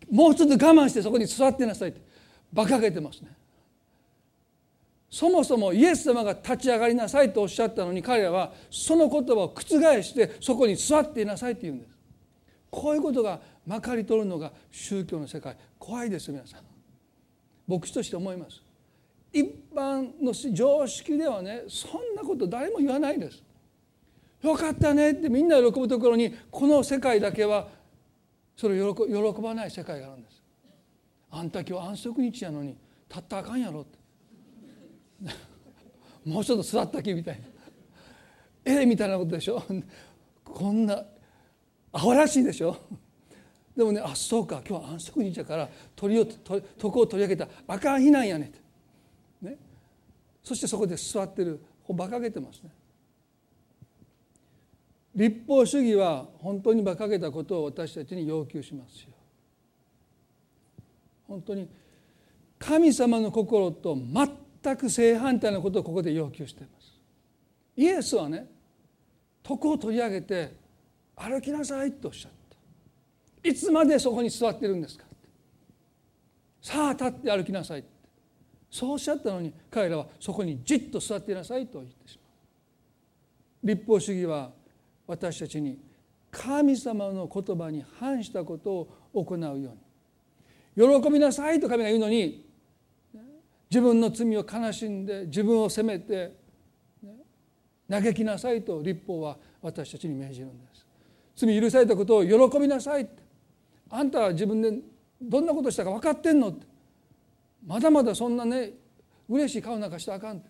[0.09, 1.99] もうちょっと我慢してそこに座ってなさいって。
[2.53, 3.36] 馬鹿げてますね。
[5.09, 9.63] そもそもイエス様が立ち上がりなさいとおっしゃったのに彼らはその言葉を覆
[10.03, 11.91] してそこに座っていなさいって言うんです。
[12.69, 15.55] こういうことがまかり通るのが宗教の世界。
[15.79, 16.61] 怖いです皆さん。
[17.67, 18.61] 牧師として思います。
[19.31, 23.41] 一般の常識ではねそんなこと誰も言わないです。
[24.41, 27.67] よかったねってみんな喜ぶところにこの世界だけは
[28.55, 30.43] それを喜ばない世界があるんです。
[31.31, 32.75] あんた今日安息日やのに
[33.07, 33.96] たったあかんやろって。
[36.25, 37.45] もうちょっと座ったきみたいな。
[38.65, 39.63] ええみたいなことでしょ？
[40.43, 41.05] こんな
[41.91, 42.77] アホらしいでしょ？
[43.75, 44.61] でもねあそうか。
[44.67, 47.47] 今日は安息日やから鳥を床を取り上げた。
[47.67, 48.59] あかん日なんやねって、
[49.41, 49.57] ね、
[50.43, 51.59] そしてそこで座ってる。
[51.89, 52.69] 馬鹿げてますね。
[55.15, 59.09] 立法主義は本当に馬鹿げたことを私たちに要求しますよ。
[61.27, 61.69] 本当に
[62.59, 64.27] 神様の心と全
[64.67, 66.93] 全く正反対のことをここで要求しています。
[67.77, 68.45] イエスはね
[69.41, 70.55] 徳を取り上げて
[71.15, 72.31] 歩きなさいとおっしゃっ
[73.43, 73.49] た。
[73.49, 75.15] いつまでそこに座ってるんですかって。
[76.61, 77.83] さあ立って歩きなさい
[78.69, 82.23] そうおっしゃったのに彼らはそこにじっと座っていなさいと言ってしま
[83.63, 83.67] う。
[83.67, 84.51] 立法主義は
[85.05, 85.79] 私たちに
[86.29, 88.71] 神様の言葉に反したこと
[89.13, 91.01] を行うように。
[91.01, 92.46] 喜びなさいと神が言うのに
[93.69, 96.33] 自分の罪を悲しんで自分を責めて
[97.89, 100.85] 嘆きなさいと立法は私たちに命じるんです。
[101.35, 103.07] 罪許されたことを喜びなさい
[103.89, 104.71] あんたは自分で
[105.21, 106.65] どんなことしたか分かってんのって。
[107.65, 108.71] まだまだそんなね
[109.27, 110.41] 嬉しい顔なんかしたらあかん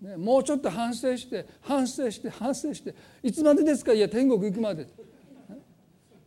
[0.00, 3.94] ね、もうちょっと反省して反省して反省していつまでですか？
[3.94, 4.86] いや天国行くまで。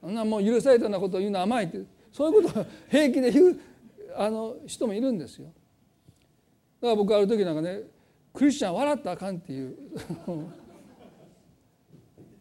[0.01, 1.79] あんなもう許されたようなことを言うの甘いって。
[2.11, 3.59] そういうことを平気で言う
[4.15, 5.51] あの人もいるんですよ。
[6.81, 7.81] から僕ある時なんかね
[8.33, 9.75] クリスチャン笑ったらあかんっていう。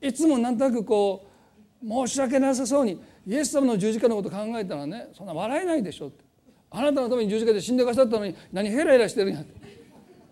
[0.00, 1.26] いつもなんとなくこ
[1.82, 6.24] う申し訳なさそうにイエス様の十字架のこと考えたらねそんな笑えないでしょって。
[6.70, 9.58] あなたのために十字架で死んでくださったのに何ヘラヘラしてるんやって。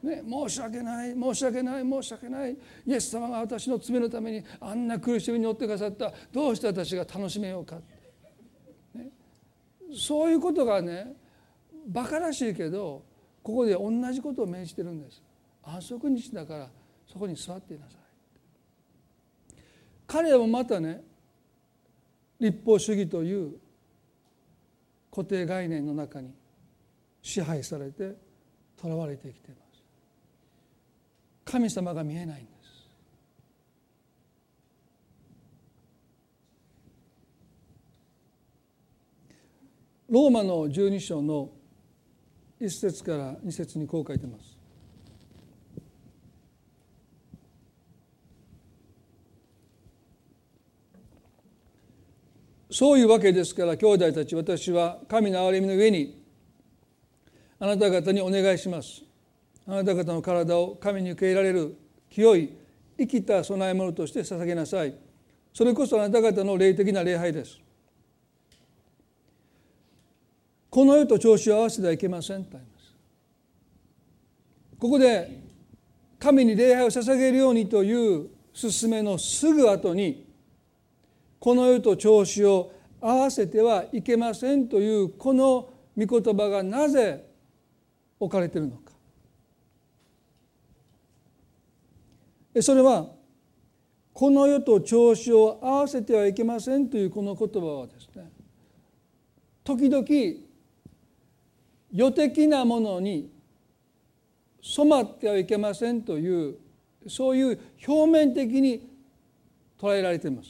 [0.03, 2.57] ね、申し訳ない申し訳ない申し訳ない。
[2.87, 6.13] イエス様が私の罪のためにあんな苦しみに乗ってくださった。
[6.31, 7.81] どうして私が楽しめようか、
[8.95, 9.09] ね、
[9.97, 11.17] そういうことがね
[11.89, 13.03] バカらしいけど
[13.47, 15.23] ここで同じことを命じてるんです。
[15.63, 16.69] 安息日だから
[17.07, 19.55] そこに座っていなさい。
[20.05, 21.01] 彼らもまたね
[22.41, 23.53] 立法主義という
[25.13, 26.35] 固定概念の中に
[27.23, 28.17] 支配されて
[28.77, 29.85] とらわれてきています。
[31.45, 32.91] 神様が見えないんです。
[40.11, 41.51] ローマの12章の
[42.61, 44.57] 1節から2節にこう書いてます。
[52.71, 56.23] そういうわけですから兄弟たち私は神の憐れみの上に
[57.59, 59.03] あなた方にお願いします。
[59.67, 61.77] あなた方の体を神に受け入れられる
[62.11, 62.53] 清い
[62.99, 64.95] 生きた供え物として捧げなさい。
[65.55, 67.59] それこそあなた方の霊的な礼拝です。
[70.77, 72.95] この世と調子を合わせてはいけませんとあります。
[74.79, 75.41] ここで
[76.18, 80.27] 神に礼拝を捧げるようにという勧めのすぐ後に
[81.39, 87.24] この世と調子を合わせてはいけませんというこの御言葉がなぜ
[88.20, 88.93] 置かれているのか。
[92.61, 93.07] それは
[94.12, 98.31] この世と調子を合わせてはいけませんというこの言葉はですね
[99.64, 100.46] 時々
[101.93, 103.30] 世的なものに
[104.62, 106.57] 染まってはいけませんという
[107.09, 108.89] そういう表面的に
[109.78, 110.49] 捉えられています。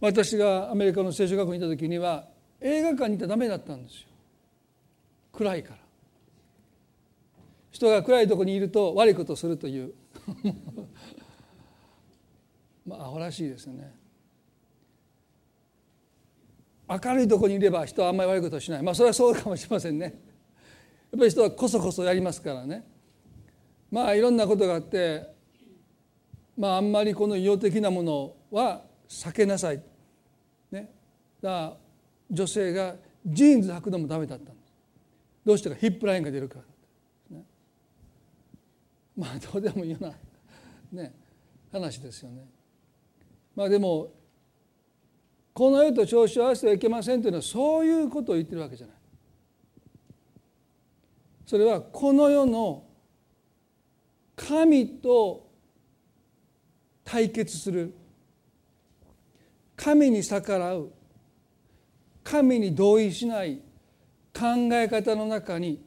[0.00, 2.26] 私がアメリカの聖書学校にいた時には
[2.60, 4.08] 映画館に行ったらダメだったんですよ
[5.32, 5.76] 暗いから。
[7.70, 9.94] 人が暗いところにいると悪いことをするという。
[12.86, 13.92] まあアホらしいですよね。
[16.88, 18.82] 明るいところにいれば人はあんまり悪いことをしない。
[18.82, 20.04] まあそれはそうかもしれませんね。
[20.06, 22.86] やっぱり人はこそこそやりますからね。
[23.90, 25.34] まあいろんなことがあって
[26.56, 29.82] まああんまりこの異様的なものは避けなさい。
[30.70, 30.92] ね、
[31.40, 31.76] だから
[32.30, 34.74] 女性がジーンズ履くのもダメだったんです。
[35.44, 36.56] どうしてかヒップラインが出るか
[37.30, 37.44] ら、ね、
[39.16, 40.12] まあどうでもいいような、
[41.02, 41.14] ね、
[41.70, 42.46] 話ですよね。
[43.54, 44.12] まあでも
[45.54, 48.96] この世と調子を合わせてはいけませんというのはそういうことを言ってるわけじゃない。
[51.46, 52.82] それはこの世の
[54.34, 55.48] 神と
[57.04, 57.94] 対決する。
[59.76, 60.90] 神に逆らう。
[62.24, 63.60] 神に同意しない。
[64.36, 65.80] 考え方の中に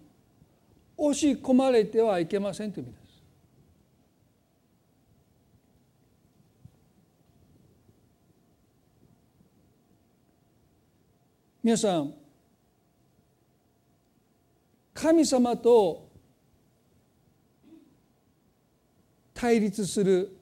[0.96, 3.08] 押し込まれてはいけませんという意味です。
[11.68, 12.14] 皆さん
[14.94, 16.08] 神様と
[19.34, 20.38] 対立する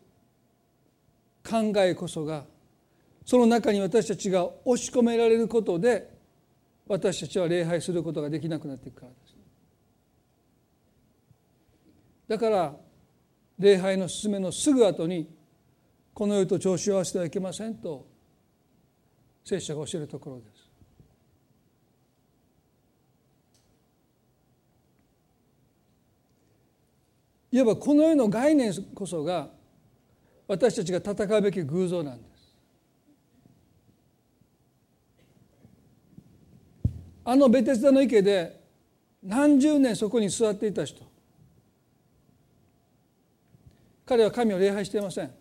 [1.43, 2.45] 考えこそが
[3.25, 6.15] その中に私たちが押し込められることで
[6.87, 9.35] 私たちは礼拝することができなくなっていくからです。
[12.27, 12.75] だから
[13.57, 15.27] 礼拝の進めのすぐ後に
[16.13, 18.05] この世と調子を合わせてはいけませんと
[19.43, 20.54] 聖書が教えるところです。
[27.55, 29.47] いわばこの世の概念こそが
[30.45, 32.53] 私たちが戦うべき偶像なんです。
[37.23, 38.61] あのベテスダの池で
[39.23, 41.01] 何十年そこに座っていた人
[44.05, 45.31] 彼は神を礼拝していません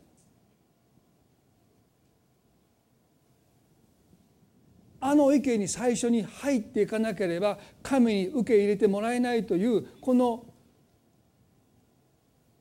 [5.00, 10.46] あの池に最初に入っていかなければ神に受け入れてもらえないというこの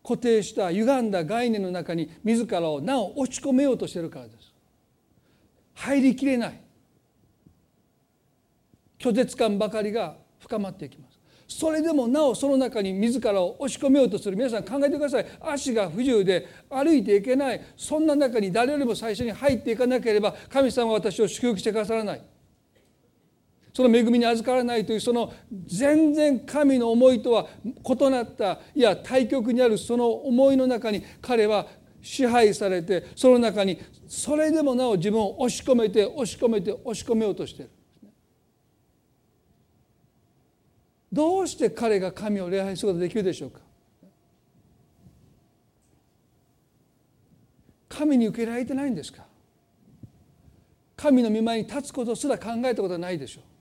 [0.03, 4.53] 固定した歪んだ概念の中に自らをなお落ち込めようとしているからです。
[5.75, 6.59] 入りきれない。
[8.99, 11.19] 拒絶感ばかりが深まっていきます。
[11.47, 14.35] それでもなおその中に自らを押し込めようとする。
[14.35, 15.25] 皆さん考えてください。
[15.41, 17.61] 足が不自由で歩いていけない。
[17.77, 22.21] そんな中に誰よりも最初に入っていかなければ神様は私を祝福してくださらない。
[23.73, 25.33] その恵みに預からないというその
[25.65, 31.65] 全然神の思いとは異なったいや対極にあるその思いの中に彼は
[32.01, 37.71] 支配されてその中にそれでもなお自分を押し込めて押し込めて押し込めようとしている。
[41.11, 43.59] どうして彼が神を礼拝することができるでしょうか。
[47.87, 49.23] 神に受けられてないんですか。
[50.95, 53.52] 神の御前に立つことすら考えたことはないでしょう。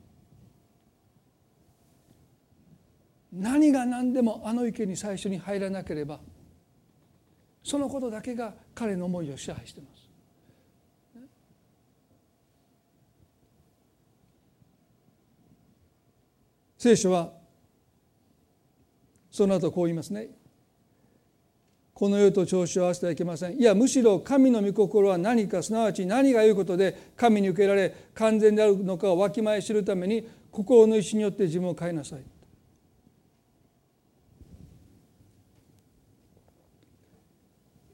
[3.32, 6.20] 何が何でもあの池に最初に入らなければ
[7.64, 10.02] そのことだけが彼の思いを支配しています。
[16.76, 17.30] 聖書は
[19.30, 20.28] その後こう言いますね。
[21.94, 23.56] この世と調子を合わせてはいけません。
[23.56, 32.31] いやむしろ神の御心は何かすなわち何がいことで神に受けられ完全であるのかをわきまえ知るために心の意志によって自分を変えなさい。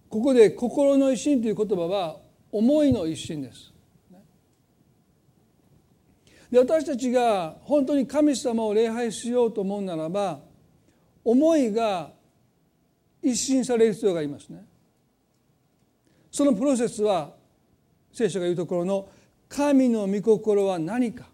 [0.08, 2.16] ここで心の一心という言葉は
[2.50, 3.72] 思いの一心です。
[6.50, 10.40] で私たちが本当に神様を礼拝しようと思うならば
[11.22, 12.10] 思いが
[13.22, 14.64] 一新される必要がありますね。
[16.30, 17.34] そのプロセスは
[18.12, 19.08] 聖書が言うところの
[19.48, 21.26] 神の御心は何か。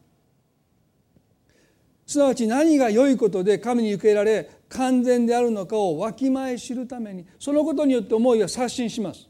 [2.06, 9.28] すなわち何が良いことで神に受け入れられ完全であるのかをわきまえ知るためにそのことによって思いが刷新します。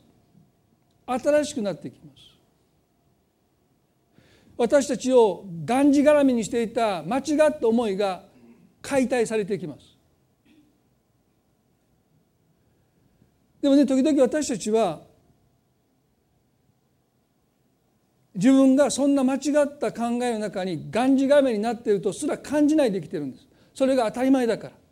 [1.06, 2.34] 新しくなってきます。
[4.56, 8.22] 私たちをがんじがらみにしていた間違った思いが
[8.80, 9.80] 解体されていきます。
[13.60, 15.02] でもね時々私たちは
[18.34, 23.46] 自分がそんな間違った考えの中にがんじがらめになっているとすら感じないできてるんです。
[23.74, 24.83] それが当たり前だから。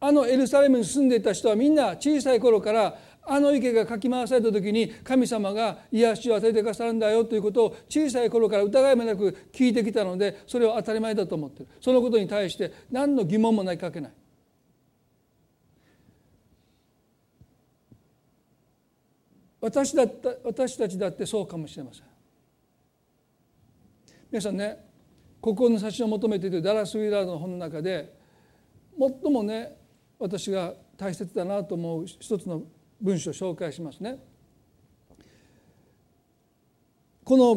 [0.00, 11.68] あのエルサレムに住んでいた人はみんな小さい頃からあの池がかき回された時に神様が癒しを与えてくださるんだよということを小さい頃から疑いもなく聞いてきたのでそれは当たり前だと思ってる。
[11.80, 14.12] そのことに対して何の疑問もないかけない。
[19.60, 22.04] 私だった私たちだってそうかもしれません。
[24.30, 24.82] 皆さんね
[25.42, 28.14] 心の写真を求めているダラス・ウィラードの本の中で
[28.98, 29.79] 最もね
[30.20, 32.62] 私が大切だなと思う一つの
[33.00, 34.18] 文章を紹介しますね。
[37.24, 37.54] この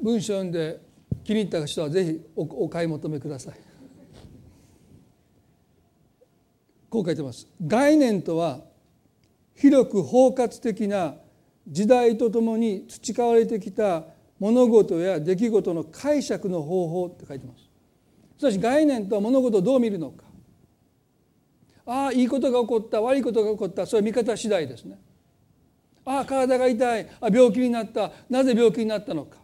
[0.00, 0.80] 文章を読んで
[1.24, 3.54] 気に入った人はぜひお買い求めください。
[6.88, 7.48] こう書いてます。
[7.66, 8.60] 概念とは
[9.56, 11.16] 広く包括的な
[11.66, 14.04] 時代とともに培われてきた
[14.38, 17.64] 物事や出来事の解釈の方法って書いてます。
[18.38, 20.22] しかし概念とは物事をどう見るのか
[21.86, 23.86] ああいいことが起こった悪いことが起こった。
[23.86, 24.98] それは見方次第ですね。
[26.04, 27.08] ああ体が痛い。
[27.20, 28.10] あ病気になった。
[28.28, 29.38] なぜ病気になったのか。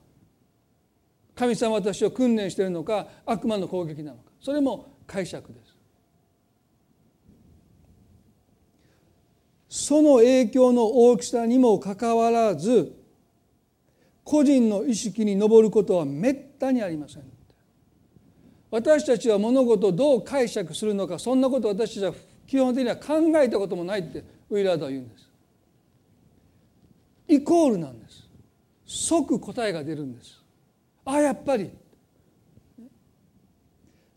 [1.34, 3.06] 神様私を訓練しているのか。
[3.26, 4.30] 悪魔の攻撃なのか。
[4.40, 5.70] それも解釈です。
[9.70, 12.92] その影響の大きさにもかかわらず
[14.24, 17.22] 個人の意識に上ることはめったにありません
[18.68, 22.12] 私たちは物事をどう解釈するのかそんなこと私たちは
[22.50, 25.30] 基本的には考えたこともないってウィラードは言うんです。
[27.28, 28.28] イコールなんです。
[28.84, 30.42] 即答えが出るんです。
[31.04, 31.70] ああやっぱり。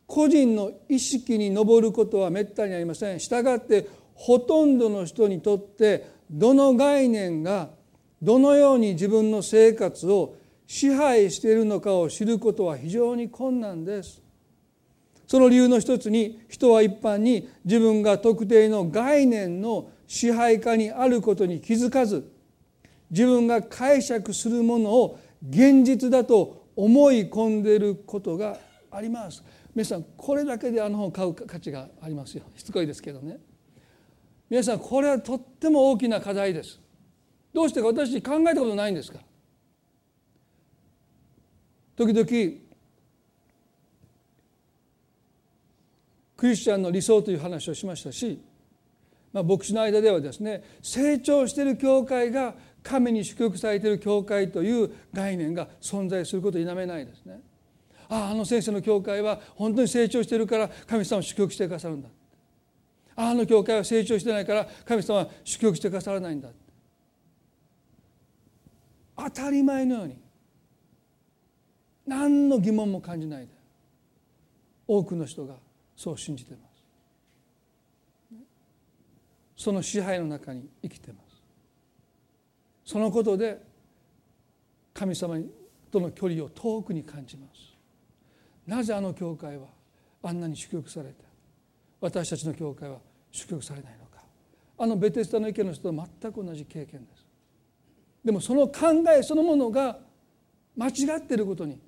[0.08, 3.20] 個人の意識に上ることはめったにありません。
[3.20, 7.70] したがってほとんどの人にとってどの概念が
[8.20, 14.23] どのように自分の生活を支配しているのかを知ることは非常に困難です。
[15.34, 22.32] その理由の一つに人は一般に自分が特定の概念の支配下にあることに気づかず
[23.10, 25.20] 自分が解釈するものを
[25.50, 28.60] 現実だと思い込んでいることが
[28.92, 29.44] あります。
[29.74, 33.40] 皆さんこれだけであの本を買う価値がありますよしつこいですけどね。
[34.52, 36.80] 皆さんこれはとっても大きな課題です
[37.52, 39.18] どうしてか私考えたことないんですか
[41.96, 42.63] 時々
[46.44, 48.38] クリスチャンの理想という話をしましたし、
[49.32, 57.40] まあ、牧師の間ではですね成長している教会が神に祝福されている教会という概念が存在することを否めないですね。
[58.10, 62.10] あああの先生の教会は本当に成長しているから神様を祝福してくださるんだ
[63.16, 66.50] ああの教会は成長してないから神様は祝福してくださらないんだ
[69.16, 70.18] 当たり前のように
[72.06, 73.54] 何の疑問も感じないで
[74.86, 75.63] 多くの人が
[75.96, 76.64] そう信じてます。
[79.56, 81.42] その支配の中に生きてます。
[82.86, 83.62] そのことで
[84.94, 85.38] 神様
[85.92, 87.74] との距離を遠くに感じます。
[88.68, 89.68] なぜあの教会は
[90.22, 91.16] あんなに祝福されて
[92.02, 93.00] 私たちの教会は
[93.32, 94.24] 祝福されないのか。
[94.78, 97.26] あのベテスタの意見の人と全く同じ経験です。
[98.24, 100.00] でもその考えそのものが
[100.76, 101.80] 間違っていることに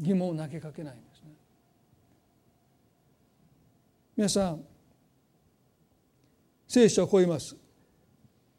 [0.00, 1.30] 疑問を投げかけないんですね
[4.16, 4.60] 皆さん
[6.68, 7.56] 聖書はこう言います。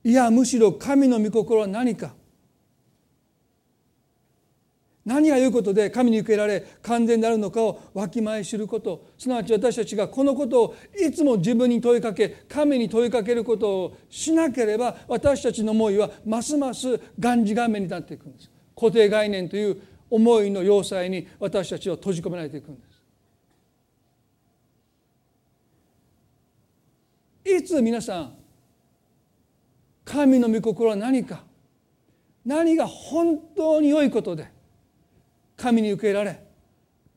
[0.03, 2.13] いやむしろ神の御心は何か。
[5.03, 9.07] 何がいうことで神に受けられ完全であるのかをわきまえ知ること。
[9.17, 18.49] すなわち私たちがこのことをいつも自分に問いかけ神に問いかけることをしなければ私たちの思いはますますがんじがんめになっていくんです。
[18.75, 22.95] 固定概念という思いの要塞に私たちは閉じ込められていくんです
[27.45, 28.35] いつ皆さん
[30.03, 31.43] 神の御心は何か
[32.45, 34.47] 何が本当に良いことで
[35.57, 36.43] 神に受け入れられ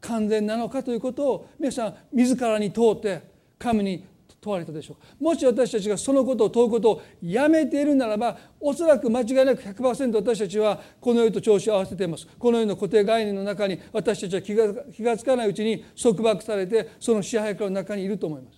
[0.00, 3.22] 完全なのかということを皆さん自らに問うて
[3.58, 4.06] 神に
[4.40, 4.96] 問われたでしょう。
[4.96, 12.26] かもし私たちがそのことを問うことをやめているならばおそらく間違いなく100%私たちはこの世と調子を合わせています。
[12.38, 18.57] この世の固定概念の中に私たちは気が気が付かないうちに束縛されてその支配下の中にいると思います。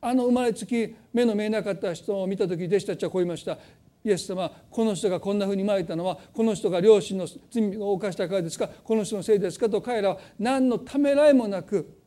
[0.00, 3.58] あの生まれつき目の見えなかった人を見た時弟子たちはこう言いました。
[4.02, 8.66] イエス様この人がこんなふうに生まれたのはこの人が両親の罪を犯したからですか？
[8.66, 9.68] この人のせいですか？
[9.68, 11.98] と彼らは何のためらいもなく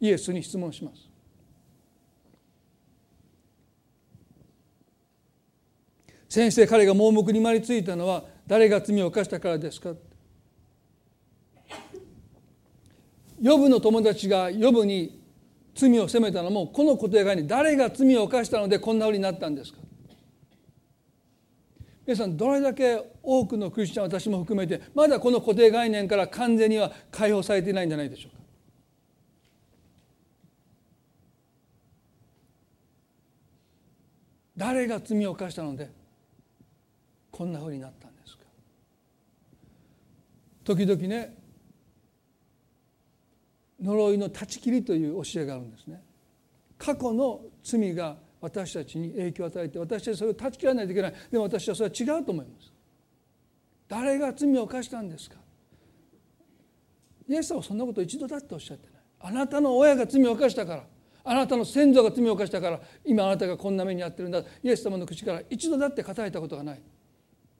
[0.00, 1.08] イエスに質問します。
[6.28, 9.94] 先生彼が盲目にまりついたのは誰が罪を犯したからですか？
[13.40, 15.17] ヨブの友達がヨブに
[15.78, 19.78] 罪を責めたのもこの固定概念誰が罪を犯したのでこんなふうになったんですか？
[22.04, 28.38] 皆さんどれだけ多くのクリスチャン私も含めてまだこの固定概念から完全には解放されていないんじゃないでしょうか？
[34.56, 35.90] 誰が罪を犯したので
[37.30, 38.42] こんなふうになったんですか？
[40.64, 41.36] 時々ね
[43.82, 46.02] 呪いの断ち切りという教えがあるんですね。
[46.76, 51.14] 過去の罪が私たちに影響を与えて私たちそれを断ち切らないといけない。
[51.30, 52.72] でも私はそれは違うと思います。
[53.88, 55.36] 誰が罪を犯したんですか？
[57.28, 59.02] イエス様はそんなこと一度だっておっしゃってない。
[59.20, 60.84] あなたの親が罪を犯したから。
[61.24, 62.80] あなたの先祖が罪を犯したから。
[63.04, 64.40] 今あなたがこんな目に遭ってるんだ。
[64.62, 66.82] イエス様の口から一度だって語れたことがない。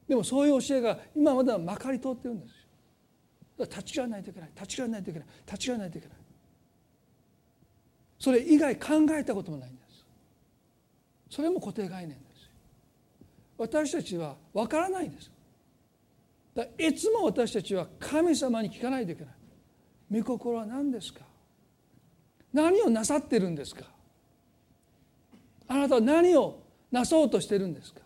[0.08, 2.54] でもそういう教えが今まだまかり通ってるんです。
[3.64, 4.50] 立ち切らないといけない。
[4.54, 5.28] 立ち切らないといけない。
[5.46, 6.16] 立ち切らないといけない。
[8.18, 10.04] それ以外考えたこともないんです。
[11.30, 12.50] それも固定概念です。
[13.56, 15.30] 私たちは分からないんです。
[16.54, 19.34] だいつも私たちは神様に聞かないといけない。
[20.20, 21.20] 御心は何ですか？
[22.52, 23.84] 何をなさってるんですか？
[25.68, 28.00] あなたは何をなそうとしてるんですか？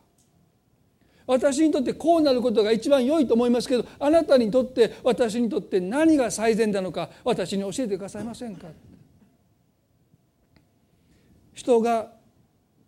[1.27, 8.67] 私にとってこうなることが一番良いと思いますけどあなたにとって私にとって何が最善なのか私に教えてくださいませんか？
[11.55, 12.11] 人が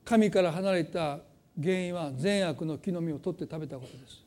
[0.05, 1.18] 神から離れた
[1.62, 4.24] 原因は善悪の木の実を取って食べたことです。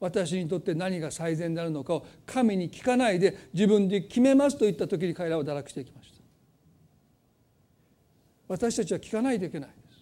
[0.00, 6.20] 私にとって何が最善であるのかを神に聞かないで自分で決めますと言った時に彼らは堕落していきました。
[8.48, 10.00] 私たちは聞かないといけないです。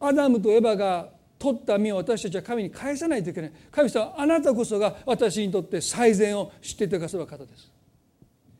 [0.00, 1.08] アダムとエバが
[1.42, 3.52] 取った実を私たちは神に返さないといけない。
[3.72, 7.68] 神様あなたこそが私にとって最善を知っていてくださる方です。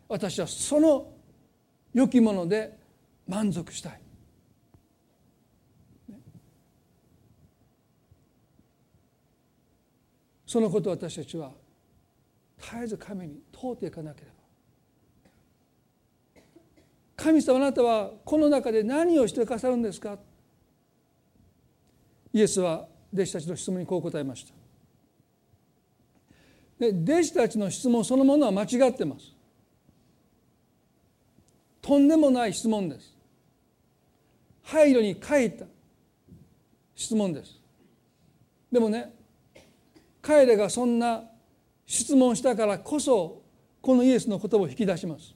[0.09, 1.13] 私はその
[1.95, 2.77] 良きもので
[3.29, 4.01] 満足したい。
[10.45, 11.53] そのことを私たちは
[12.59, 14.33] 絶えず神に問うていかなければ。
[17.15, 20.19] 神様あなたはこの中で何をしてくださるんですか？
[22.33, 24.55] イエスは弟子たちの質問にこう答えました。
[26.79, 29.33] で弟子たちの質問そのものは間違ってます。
[31.81, 33.17] とんでもない質問です。
[34.63, 35.67] 配慮に書いた
[36.95, 37.61] 質問です。
[38.71, 39.13] でもね
[40.23, 41.25] 彼らがそんな
[41.85, 43.43] 質問したからこそ
[43.81, 45.35] このイエスの言葉を引き出します。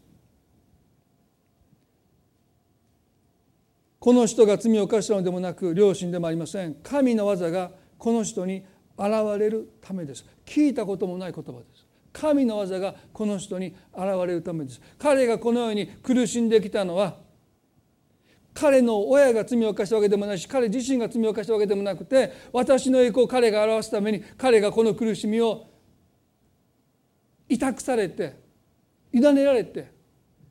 [4.06, 6.74] この人が罪を犯したのでもなく良心でもありません。
[6.74, 8.64] 神の技がこの人に
[8.96, 10.24] 現れるためです。
[10.44, 11.84] 聞いたこともない言葉です。
[12.12, 14.80] 神の技がこの人に現れるためです。
[14.96, 17.16] 彼がこのように苦しんできたのは
[18.54, 25.66] 彼の親が罪を犯したわけでもないし彼自身が罪を犯したわけでもなくて私の栄光を彼が表すために彼がこの苦しみを
[27.48, 28.36] 委託されて
[29.12, 29.90] 委ねられて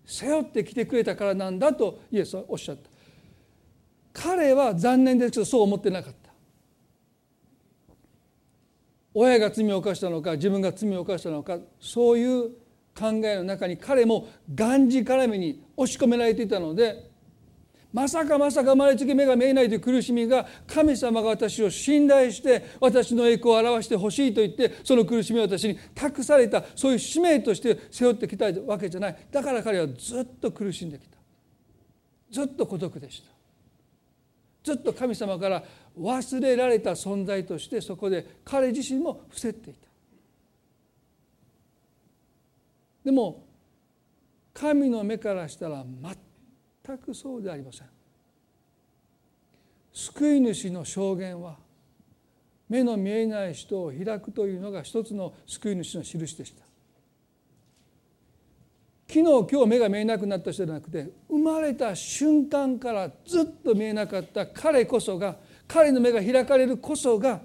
[0.05, 2.94] 背負ってきてくれたからなんだとイエスはおっしゃった。
[4.15, 6.31] 彼は残念ですけどそう思ってなかった。
[9.13, 12.49] 親が罪を犯したのか自分が罪を犯したのかそういう
[12.97, 17.09] 考えの中に彼もがんじがらめに押し込められていたので
[17.93, 29.17] まさかまさか生まれつき目が見えないという苦しみが神様が私を信頼して私の栄光を表してほしいと言ってその苦しみを私に託されたそういう使命として背負ってきたわけじゃない。
[29.31, 31.17] だから彼はずっと苦しんできた。
[32.31, 33.34] ずっと孤独でした。
[34.65, 35.63] ずっと神様から
[35.95, 39.87] 忘れられた存在としてそこで彼自身も伏せっていた。
[43.05, 43.45] でも
[44.55, 45.85] 神の目からしたら
[46.83, 47.87] 全くそうではありません。
[49.93, 51.57] 救い主の証言は
[52.67, 56.65] 目の見えない人を開くというのが一つの救い主の印でした。
[59.07, 65.37] 昨日今日目が見えなくなった人じゃなくて生まれた瞬間からずっと見えなかった彼こそが
[65.67, 67.41] 彼の目が開かれるこそが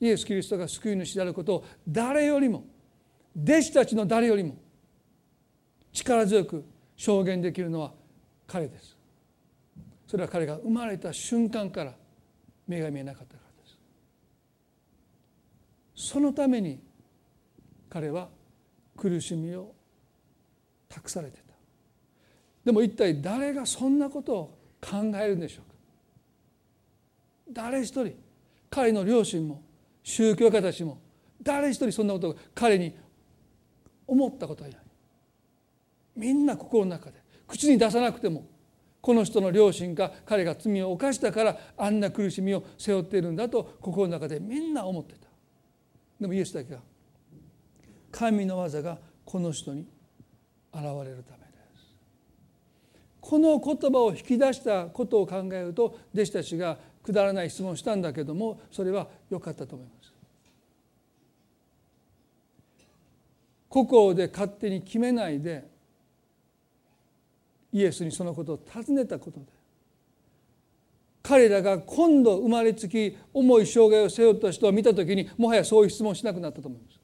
[0.00, 2.64] イエス・キリストが救い主であることを誰よりも
[3.40, 4.56] 弟子たちの誰よりも
[5.92, 6.64] 力強く
[6.96, 7.92] 証言できるのは
[8.46, 8.96] 彼です。
[10.06, 11.94] それは彼が生まれた瞬間から
[12.66, 13.68] 目が見えなかったからで
[15.96, 16.10] す。
[16.10, 16.80] そのために
[17.88, 18.28] 彼は
[18.96, 19.74] 苦しみを
[20.92, 21.54] 託されてた。
[22.64, 25.74] でも一体誰がそんなことを考えるんでしょうか？
[27.52, 28.14] 誰一人。
[28.70, 29.62] 彼の両親も
[30.02, 30.98] 宗教家たちも
[31.42, 32.96] 誰一人そんなことを彼に
[34.06, 34.78] 思ったことはない。
[36.16, 38.46] みんな心の中で口に出さなくても
[39.00, 45.26] この人の両親が彼が罪を犯したからあんな苦しみを背負っているんだと心の中でみんな思ってた。
[46.20, 46.80] でもイエスだけが
[48.10, 49.86] 神の技がこの人に
[50.74, 51.94] 現れるためです
[53.20, 60.12] この言葉を引き出したことを考えると弟子たちがくだらない質問をしたんだけどもそれは良かったと思います
[63.68, 65.66] 個々で勝手に決めないで
[67.72, 69.46] イエスにそのことを尋ねたことで
[71.22, 77.01] 彼らが今度生まれつき重い障害を背負った人を見た時にもはやそういう質問しなくなったと思います。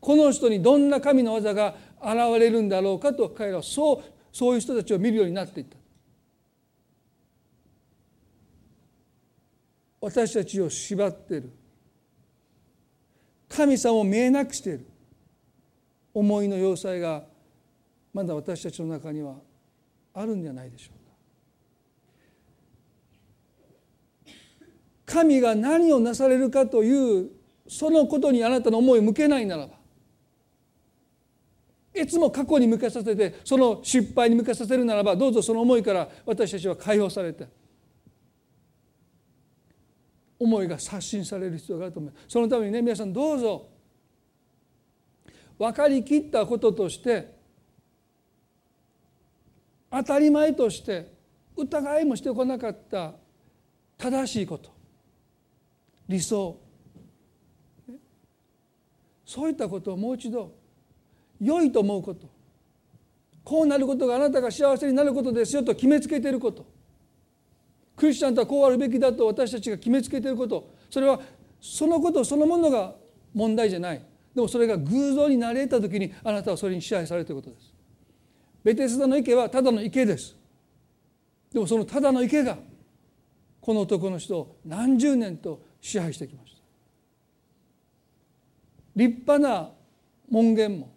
[0.00, 5.76] この人にどんな神の技が現れるんだろうかと彼らはそうそういう人たちを見るようになっていった。
[10.00, 11.52] 私たちを縛っている。
[13.48, 14.86] 神様を見えなくしている。
[16.14, 17.24] 思いの要塞が
[18.12, 19.36] まだ私たちの中には
[20.14, 20.90] あるんじゃないでしょ
[24.24, 24.32] うか。
[25.06, 27.30] 神が何をなされるかという
[27.66, 29.77] そのことにあなたの思いを向けないならば
[32.00, 37.48] いつも過去に向けさせてその失敗に向けさせるならばどうぞその思いから私たちは解放されて
[40.38, 43.66] 思いが刷新される必要があると思いますそのためにね皆さんどうぞ
[45.58, 47.36] 分かりきったこととして
[49.90, 51.12] 当たり前として
[51.56, 53.14] 疑いもしてこなかった
[53.96, 54.70] 正しいこと
[56.06, 56.60] 理想
[59.26, 60.57] そういったことをもう一度
[61.40, 62.28] 良いと思うこと。
[63.44, 66.66] こうなることがあなたが幸せになることですよと決めつけていること。
[67.96, 70.70] クリスチャンとはこうあるべきだと私たちが決めつけていること。
[70.90, 71.20] それは
[71.60, 72.94] そのことそのものが
[73.34, 74.02] 問題じゃない。
[74.34, 77.74] でもそれが偶像になれた時にあなたはそれに支配されるということです。
[78.62, 80.36] ベテスダの池はただの池です。
[81.52, 82.58] でもそのただの池が
[83.60, 86.58] この男の人を何十年と支配してきました。
[88.94, 89.70] 立派な
[90.28, 90.90] 門限も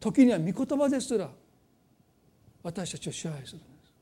[0.00, 1.30] 時には御言葉ですら
[2.62, 3.92] 私たちを支配するんです。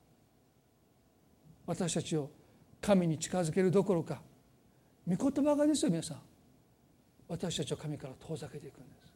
[1.66, 2.30] 私たちを
[2.80, 4.22] 神に近づけるどころか
[5.06, 6.20] 御言葉がですよ皆さん。
[7.28, 9.08] 私たちを神から遠ざけていくんです。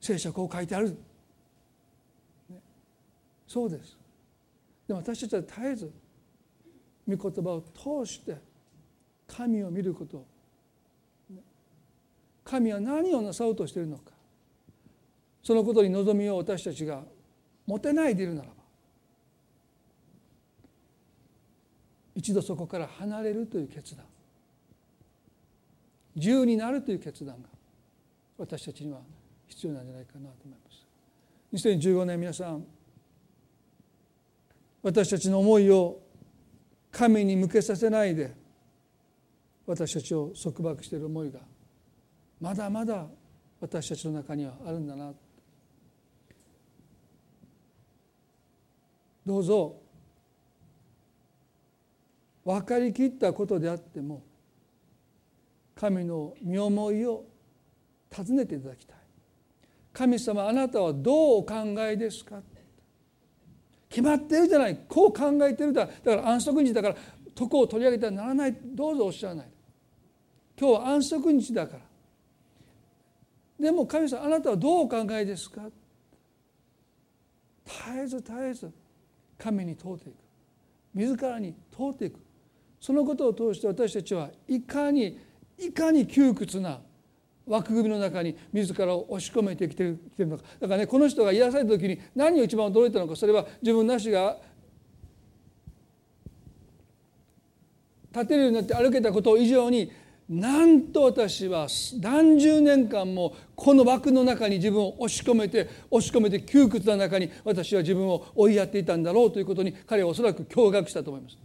[0.00, 0.90] 聖書こう書いてある、
[2.48, 2.56] ね、
[3.46, 3.96] そうです。
[4.88, 5.92] でも私たちは絶えず
[7.06, 7.60] 御言葉を
[8.04, 8.36] 通して
[9.28, 10.24] 神を見ること
[12.44, 14.12] 神は何をなさおうとしているのか。
[15.42, 17.02] そのことに望みを私たちが
[17.66, 18.54] 持てないでいるならば
[22.14, 24.04] 一度そこから離れるという決断
[26.16, 27.48] 自由になるという決断が
[28.36, 28.98] 私たちには
[29.46, 30.86] 必要なんじゃないかなと思います。
[31.68, 32.64] 2015年皆さん
[34.82, 36.00] 私たちの思いを
[36.90, 38.34] 神に向けさせないで
[39.66, 41.40] 私たちを束縛している思いが
[42.40, 43.06] まだまだ
[43.60, 45.12] 私たちの中にはあるんだな。
[49.26, 49.76] どうぞ
[52.44, 54.22] 分かりきったことであっても
[55.76, 57.24] 神の身思いを
[58.10, 58.96] 尋ねていただきたい。
[59.92, 62.40] 神様あなたはどうお考えですか？
[63.88, 64.78] 決まってるじゃない。
[64.88, 65.86] こう考えてるだ。
[65.86, 66.96] だから安息日だから
[67.34, 68.56] 徳を取り上げてはならない。
[68.64, 69.48] どうぞおっしゃらない。
[70.58, 71.89] 今日は安息日だから。
[73.60, 75.62] でも神様あなたはどうお考えですか？
[77.66, 78.72] 絶えず絶えず
[79.38, 80.16] 神に問うていく。
[80.94, 82.18] 自らに問うていく。
[82.80, 85.18] そのことを通して私たちはいかに
[85.58, 86.80] いかに窮屈な
[87.46, 90.44] 枠組みの中に自らを押し込めてきてるのか。
[90.58, 93.14] だからねこの人が癒された時に何を一番驚いたのか。
[93.14, 94.38] それは自分の足が
[98.12, 99.92] 立てるようになって歩けたこと以上に
[100.30, 101.66] なんと私は
[102.00, 111.36] 何十年間もこの枠の中に自分を押し込めて押し込めて窮屈な中に私は自分を追いやっていたんだろうということに彼はおそらく驚愕したと思います。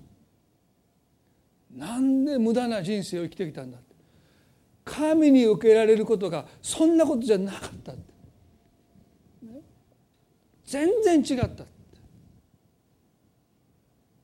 [1.76, 3.96] なんで無駄な人生を生きてきたんだって。
[4.84, 8.02] 神に受けられることがそんなことじゃなかったって、
[10.64, 11.66] 全然違ったって。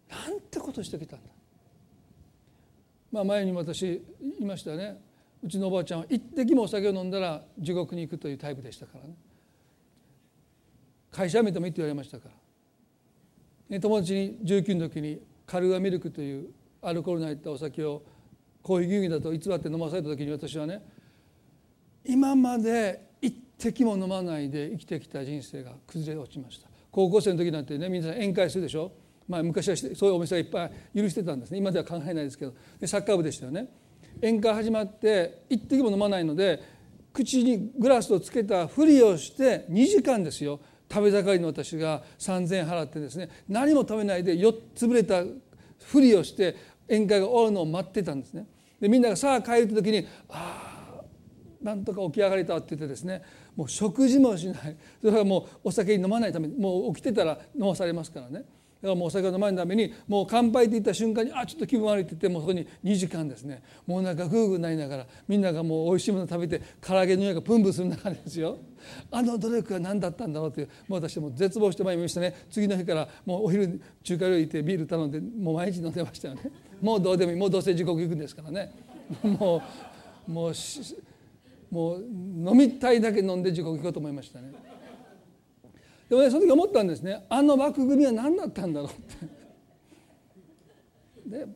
[0.07, 1.30] なんてことしてきたんだ。
[3.11, 4.97] まあ前にも私言いましたね。
[5.43, 9.15] うちのおばあちゃんは一滴もお酒を飲んだら地獄に行くというタイプでしたからね。
[11.11, 12.29] 会社辞めてもいいって言われましたか
[13.69, 13.79] ら。
[13.79, 16.49] 友達に19の時にカルアミルクという
[16.81, 18.03] アルコールの入ったお酒を
[18.61, 20.81] コーヒー牛乳だと偽って飲まされた時に私はね
[22.05, 26.67] 今まで一滴も飲まないで生きてきた人生が崩れ落ちました。
[26.91, 28.91] 高校生の時なんてね皆さん宴会するでしょ？
[29.27, 31.57] まあ昔はそういうお店がいっぱい許してたんですね。
[31.57, 32.53] 今では考えないですけど。
[32.79, 33.67] でサッカー部でしたよね。
[34.21, 36.61] 宴会始まって一滴も飲まないので
[37.13, 40.59] 口にグラスをつけたふりをして2時間ですよ。
[40.91, 43.29] 食べ盛りの私が3,000円払ってですね。
[43.47, 45.23] 何も食べないで4つぶれた
[45.79, 46.55] ふりをして
[46.87, 48.45] 宴会が終わるのを待ってたんですね。
[48.79, 51.03] でみんながさあ帰るって時にああ
[51.61, 53.21] なんとか起き上がれたって言ってですね。
[53.55, 54.77] もう食事もしない。
[55.01, 58.43] それはもうお酒飲まないためにもう起きてたら飲まされますからね。
[58.81, 63.63] からもうお酒を飲まないためにもう乾杯って言った瞬間にあちょっと気分悪いって言ってもうそこに2時間ですね。
[63.85, 68.57] もうなんかグーグーなりながらみんながもうおいしいもの食べて唐揚げの匂いがプンプンする中ですよ。
[69.11, 72.45] あの努力は何だったんだろうってもう私も絶望してまいりましたね。
[72.49, 76.51] 次の日からもうお昼中華料理行ってビール頼んでもう毎日飲んでましたよね。
[76.81, 77.37] もうどうでもいい。
[77.37, 78.71] もうどうせ地獄行くんですからね。
[79.23, 79.61] も
[80.27, 80.53] うもう
[81.71, 84.51] もう飲みたいだけ飲んで地獄行こうと思いましたね。
[86.11, 87.25] でもその時思ったんですね。
[87.29, 88.93] あの枠組みは何だったんだろうっ
[91.29, 91.37] て。
[91.37, 91.47] で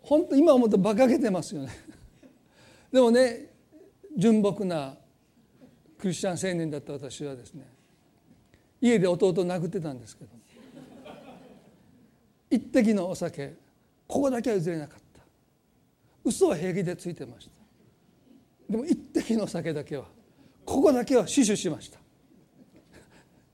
[0.00, 1.68] 本当今思うと馬鹿げてますよね。
[2.90, 3.50] でもね
[4.16, 4.96] 純朴な
[5.98, 7.66] クリスチャン青年だった私はですね
[8.80, 10.30] 家で弟を殴ってたんですけど
[12.50, 13.56] 一滴のお酒
[14.06, 15.20] ここだけは譲れなかった。
[16.24, 17.52] 嘘は平気でついてました。
[18.72, 20.06] でも一滴の酒だけは
[20.64, 21.97] ここだけは死守しました。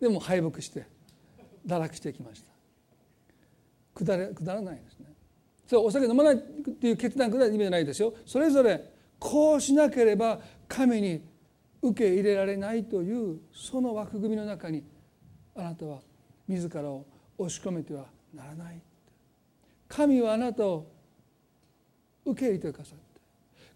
[0.01, 0.87] でも敗北して
[1.67, 2.51] 堕落してきました。
[3.95, 5.07] くだれくだらないですね。
[5.67, 8.15] それお酒飲まないっていう決断くらいの意味じゃないですよ。
[8.27, 11.23] それぞれこうしなければ神に
[11.81, 14.83] 受け入れられないというその枠組みの中に
[15.55, 16.01] あなたは
[16.49, 17.07] 自らを
[17.39, 18.81] 押し込めてはならない。
[19.89, 20.87] 神はあなたを
[22.25, 23.21] 受け入れてくださって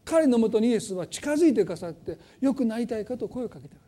[0.05, 3.88] 彼のもとにイエスは近づいてくださってよくなりたいかと声をかけてくださっ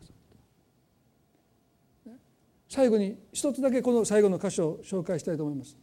[2.71, 5.75] 最後に一つだけこの最後の箇所を紹介したいと思います。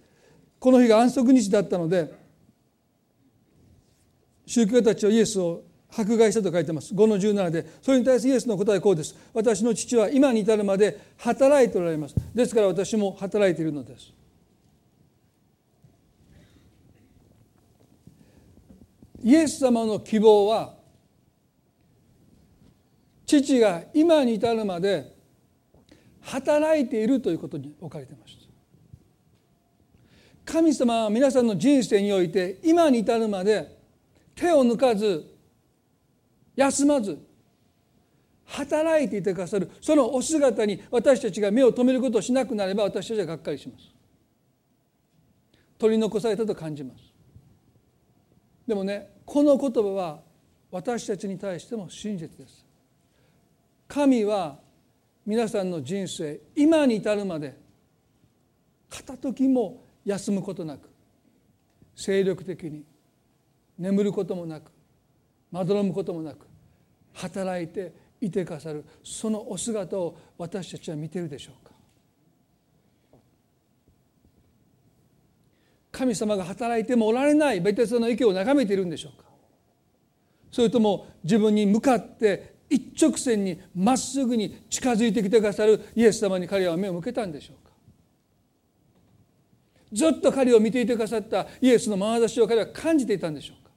[0.59, 2.11] この日が安息日だったので
[4.47, 5.65] 宗教家たちはイエスを
[5.95, 6.95] 迫害したと書いてます。
[6.95, 9.15] 5の17でそれに対するイエスの答えはこうです。
[9.35, 12.15] 私の父は今に至るまで働いておられます。
[12.35, 14.11] ですから私も働いているのです。
[19.23, 20.73] イエス様の希望は
[23.27, 25.18] 父が今に至るまで
[26.29, 28.39] 働いているということに置かれていまし
[30.47, 33.77] た神様は皆さんの人生において今に至るまで
[34.35, 35.25] 手を抜かず
[36.57, 37.19] 休まず
[38.49, 39.71] 働いていてくださる。
[39.81, 43.85] そのお姿に私たちが目を留めることをしなくなれば私たちはがっかりします。
[45.79, 47.13] 取り残されたと感じます。
[48.67, 50.21] でもねこの言葉は
[50.71, 52.65] 私たちに対しても真実です。
[53.87, 54.59] 神は
[55.29, 57.55] 皆さんの人生今に至るまで
[58.89, 60.89] 片時も休むことなく
[61.95, 62.83] 精力的に
[63.79, 64.73] 眠ることもなく
[65.53, 66.47] まどろむこともなく
[67.13, 71.73] 働いていてくださるそのお姿を私たちは見てるでしょうか。
[75.93, 79.29] 神様が働いてもおられないベテスの池を眺めているんでしょうか。
[80.51, 87.73] それとも自分に向かって一直線にまっすぐに近づいてきてくださるイエス様に彼は目を向けたんでしょうか？
[89.93, 93.71] ずっと彼を見ていてくださったイエスの眼差しを彼は感じていたんでしょうか？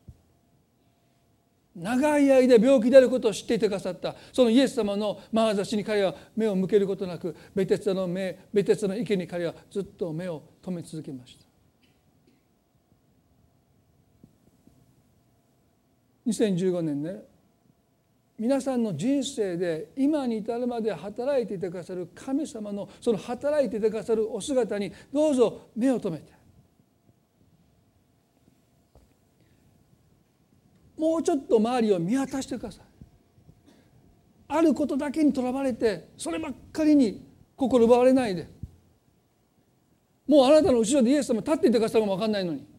[1.74, 11.46] 長い間病気であることを知っていてくださったそのイエス様の眼差しに彼は目を向けることなくベテツの目ベテツの池に彼はずっと目を留め続けました。
[16.28, 17.31] 2015年ね
[18.42, 26.34] 皆さんの人生で今に至るまで働いていてくださる神様のその働いていてくださるお姿にどうぞ目を留めて。
[30.98, 32.86] もうちょっと周りを見渡してください。
[34.48, 37.24] あることだけにとらわれてそればっかりに
[37.56, 38.50] 心奪われないで。
[40.26, 42.71] もうあなたの後ろでイエス様立っていてくださるかも分かんないのに。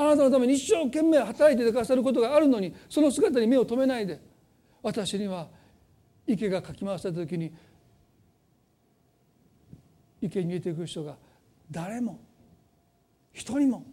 [0.00, 4.18] あなたのために一生懸命働いてくださることがあるのにその姿に目を留めないで
[4.82, 5.46] 私には
[6.26, 7.52] 池がかき回された時に
[10.22, 11.16] 池に入れていく人が
[11.70, 12.18] 誰も
[13.34, 13.84] 一人も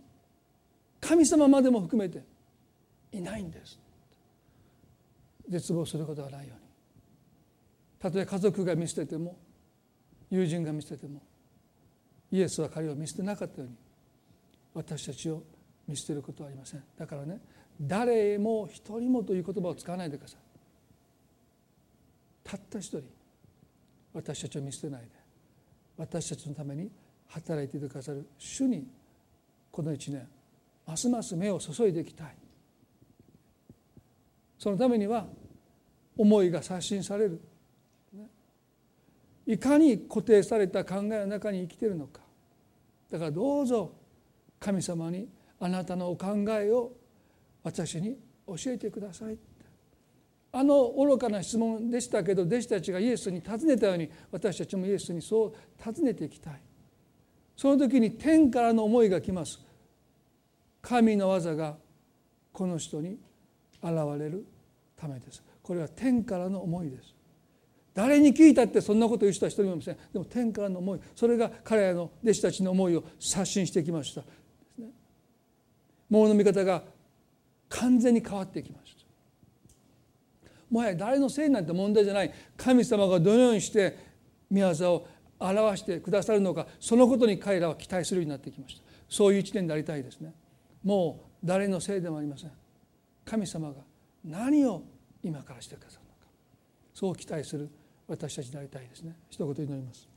[1.02, 2.24] 神様までも含めて
[3.12, 3.78] いないんです。
[5.50, 6.68] 絶望することがないように。
[8.00, 9.38] たとえ家族が見捨てても
[10.30, 11.22] 友人が見捨てても
[12.32, 13.76] イエスは彼を見捨てなかったように
[14.74, 15.44] 私たちを
[15.88, 16.84] 見捨てることはありません。
[16.98, 17.40] だからね
[17.80, 20.40] 誰も一人もという言葉を使わないでください。
[22.44, 23.04] たった一人
[24.14, 25.08] 私たちを見捨てないで
[25.98, 26.90] 私たちのために
[27.28, 28.88] 働いていてくださる主に
[29.72, 30.28] この一年
[30.86, 32.36] ますます目を注いでいきたい。
[34.58, 35.28] そのためには
[36.18, 37.40] 思いが刷新される。
[39.46, 42.22] いかに固定された考えの中に生きているのか。
[43.10, 43.94] だからどうぞ
[44.60, 45.30] 神様に
[45.60, 46.94] あなたのお考えを
[47.64, 49.38] 私に教えてください。
[50.52, 56.62] あの愚かな質問でしたけど弟子たちがイエスに尋ねたように私たちもイエスにそう尋ねていきたい。
[57.56, 59.60] その時に天からの思いが来ます。
[60.82, 61.76] 神の技が
[62.54, 63.20] この人に
[63.84, 64.46] 現れる
[64.96, 65.44] ためです。
[65.62, 67.14] これは天からの思いです。
[67.94, 69.98] 誰に聞いたってそんなこと言う人は一人もいません。
[70.14, 74.24] でも天からの思いそれが彼らの弟子たちの思いを刷新してきました。
[76.10, 76.84] ものの見方が
[77.70, 78.98] 完全に変わってきました。
[80.70, 82.34] もはや誰のせいなんて問題じゃない。
[82.56, 83.98] 神様がどのようにして
[84.50, 85.08] 宮沢を
[85.40, 88.84] 表してくださるのかそのことに彼らは期待するようになってきました。
[89.10, 90.34] そういう一年でありたいですね。
[90.84, 92.52] もう誰のせいでもありません。
[93.26, 93.76] 神様が
[94.24, 94.84] 何を
[95.24, 96.32] 今からしてくださるのか。
[96.94, 97.70] そう期待する
[98.08, 99.16] 私たちでありたいですね。
[99.30, 100.08] 一言祈ります。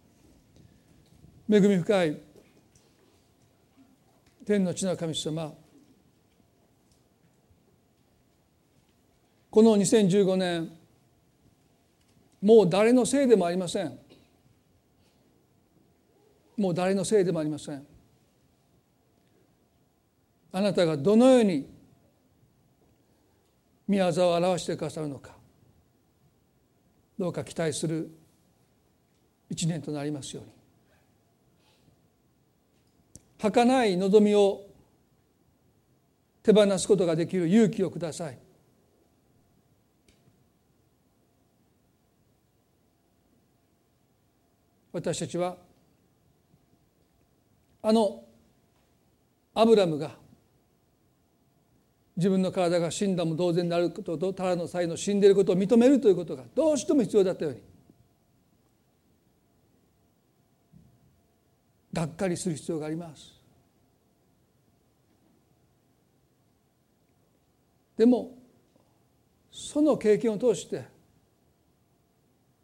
[1.52, 2.20] 恵み深い
[4.46, 5.52] 天の地の神様
[9.50, 10.70] この2015年
[12.40, 13.98] もう誰のせいでもありません。
[16.56, 17.86] もう誰のせいでもありません。
[20.52, 21.68] あなたがどのように
[23.86, 25.32] 宮沢を表してくださるのか
[27.18, 28.10] どうか期待する
[29.48, 30.52] 一年となりますように。
[33.38, 34.62] 儚い望みを
[36.42, 38.38] 手放すことができる勇気をください。
[44.92, 45.56] 私たちは
[47.82, 48.24] あの
[49.54, 50.12] アブラムが
[52.16, 57.60] 自分の体が死んだも同然であることとただの際の死んでいることを認めるということがどうしても必要だったように
[61.92, 63.40] がっかりする必要があります。
[67.96, 68.38] でも
[69.50, 70.84] その経験を通して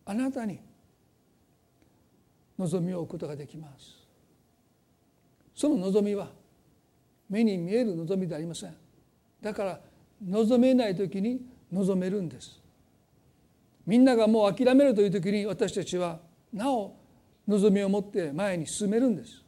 [0.04, 0.60] あなたに
[2.58, 4.06] 望みを置くことができます。
[5.54, 6.28] その望みは
[7.28, 8.74] 目に見える望みでありません。
[9.40, 9.80] だから
[10.24, 11.40] 望めない時に
[11.72, 12.60] 望めるんです。
[13.86, 16.18] みんながもう諦めるという時に私たちは
[16.52, 16.96] なお
[17.46, 19.42] 望みを持って前に進めるんです。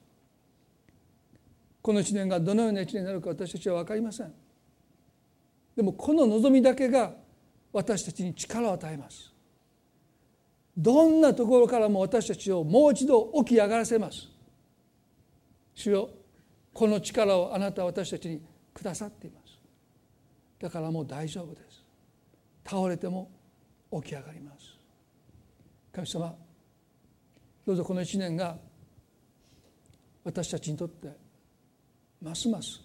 [1.82, 4.32] この1年がどのような1年になるか私たちは分かりません。
[5.76, 7.12] でもこの望みだけが
[7.72, 9.27] 私たちに力を与えます。
[10.78, 14.28] どんなところからも私たちをもう一度起き上がらせます。
[15.74, 16.10] 主よ
[16.72, 18.40] この力をあなたは私たちに
[18.72, 19.58] くださっています。
[20.60, 21.84] だからもう大丈夫です。
[22.64, 23.28] 倒れても
[23.92, 24.78] 起き上がります。
[25.92, 26.34] 神様
[27.66, 28.56] どうぞこの1年が
[30.22, 31.08] 私たちにとって
[32.22, 32.80] ますます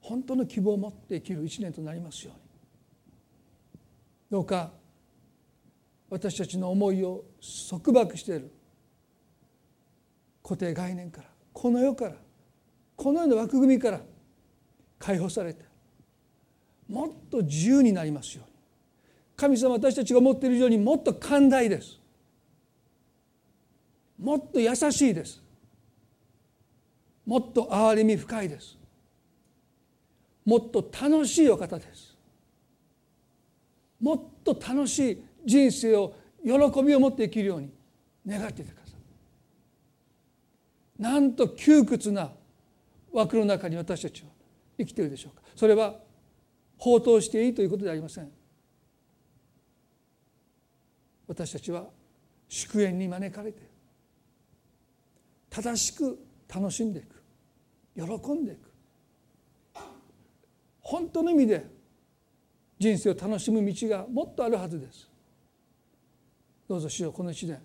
[0.00, 2.40] 本当の希望を持って生きる1年となりますように。
[4.30, 4.70] どうか
[6.10, 7.24] 私たちの思いを
[7.68, 8.50] 束縛している。
[10.42, 12.12] 固定概念からこの世から
[12.96, 14.00] このような枠組みから
[14.98, 15.64] 解放されて
[16.88, 18.58] もっと自由になりますように。
[19.36, 22.00] 神様私たちが思っている以上にもっと寛大です。
[24.18, 25.42] もっと優しいです。
[27.24, 28.76] もっと憐れみ深いです。
[30.44, 32.16] もっと楽しいお方です。
[34.00, 36.14] もっと楽しい人生を
[36.44, 37.70] 喜びを持って生きるように
[38.26, 38.92] 願っていてくださ
[40.98, 42.32] いなんと窮屈な
[43.12, 44.28] 枠の中に私たちは
[44.76, 45.42] 生きているでしょうか。
[45.56, 45.96] それは
[46.76, 48.30] 放蕩していいということではありません。
[51.26, 51.86] 私たちは
[52.48, 53.60] 祝宴に招かれて
[55.50, 56.18] 正しく
[56.52, 57.22] 楽しんでいく
[57.94, 58.68] 喜んでいく。
[60.80, 61.66] 本当の意味で
[62.78, 65.07] 人生を楽しむ道がもっとあるはずです。
[66.68, 67.58] どうぞ主よこの一年。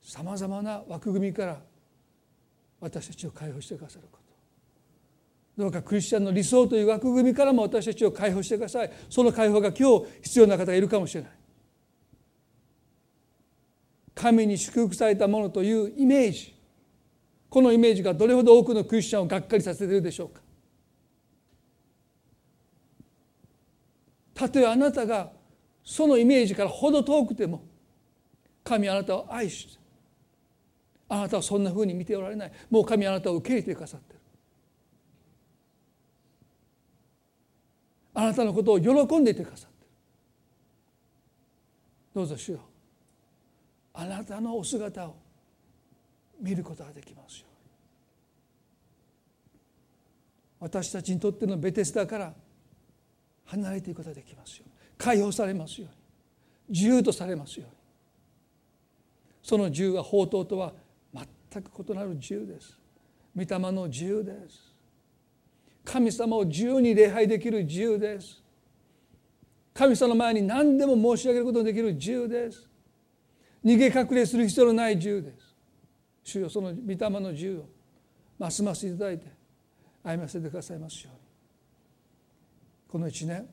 [0.00, 1.60] さまざまな枠組みから
[2.80, 4.24] 私たちを解放してくださること。
[5.56, 8.92] どうかクリスチャンの理想という枠組みからも私たちを解放してください。
[9.08, 11.30] その解放が今日必要な方がいるかもしれない。
[14.14, 16.54] 神に祝福されたものというイメージ。
[17.48, 20.40] このイメージがどれほど多くのクリスチャンをがっかりさせているでしょうか。
[24.34, 25.30] たとえあなたが
[25.84, 27.62] そのイメージからほど遠くても
[28.64, 29.78] 神あなたを愛して
[31.08, 32.52] あなたはそんなふうに見ておられない。
[32.70, 34.20] もう神あなたを受け入れてくださってる。
[38.14, 39.88] あなたのことを喜んでいてくださってる。
[42.14, 42.60] どうぞ主よ。
[43.92, 45.14] あなたのお姿を
[46.40, 47.46] 見ることができますよ
[50.58, 52.34] 私たちにとってのベテスダから
[53.46, 54.64] 離れていくことができますよ
[54.96, 55.94] 解放されますように。
[56.68, 57.74] 自由とされますように。
[59.42, 60.72] その自由は法刀とは
[61.12, 62.78] 全く異なる自由です。
[63.36, 64.72] 御霊の自由です。
[65.84, 68.42] 神様を自由に礼拝できる自由です。
[69.74, 72.66] 神様の前に何でも申し上げることができる自由です。
[73.64, 75.54] 逃げ隠れする必要のない自由です。
[76.22, 77.66] 主よその御霊の自由を
[78.38, 79.26] ますますいただいて
[80.02, 81.20] 歩ませてくださいますように。
[82.88, 83.46] この一年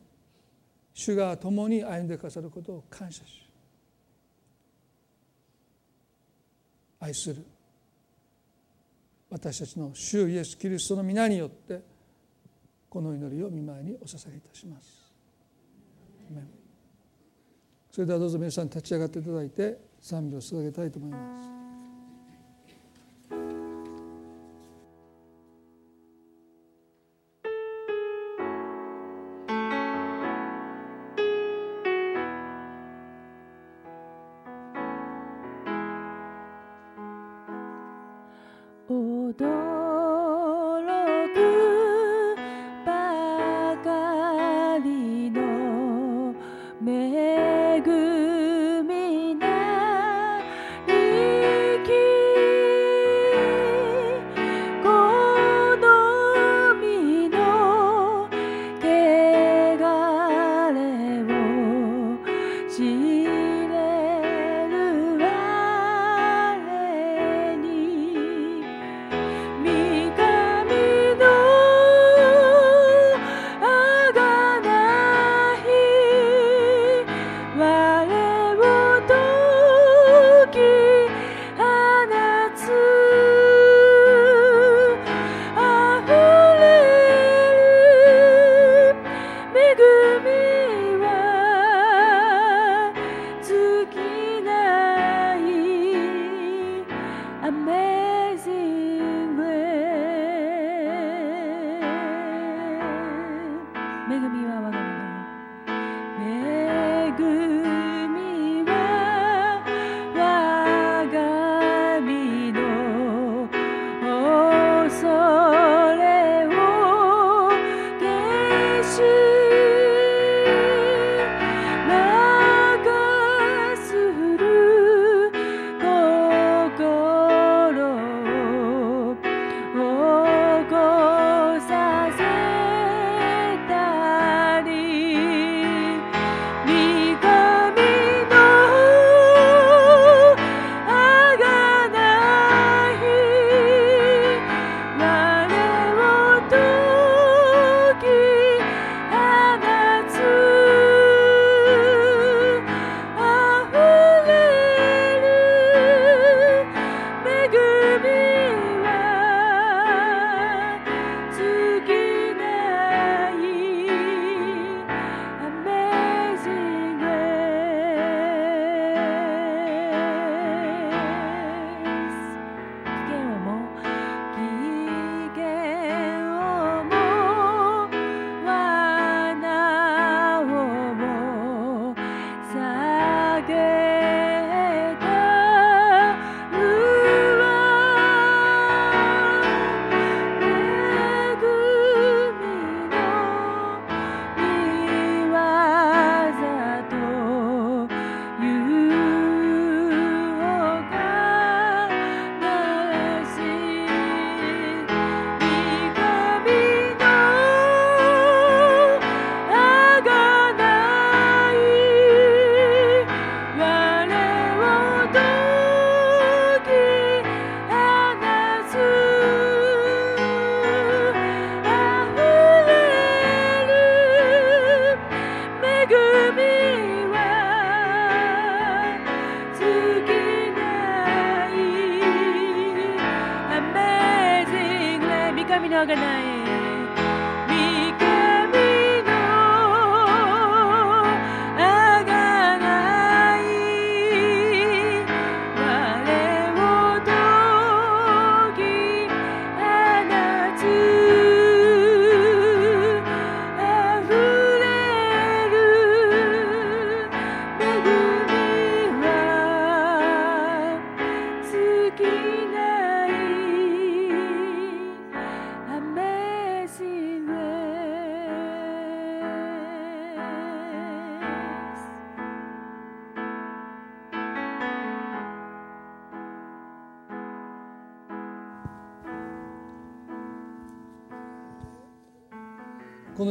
[0.94, 3.48] 主が共に歩んでくださることを感謝し
[7.00, 7.46] 愛する
[9.30, 11.82] 私たちの主イエス・キリストの皆によって
[12.90, 15.02] この祈りを見舞いにお捧げいたします。
[17.92, 21.61] それではどうぞ皆さん立ち上がっていただいて賛美を捧げたいと思います。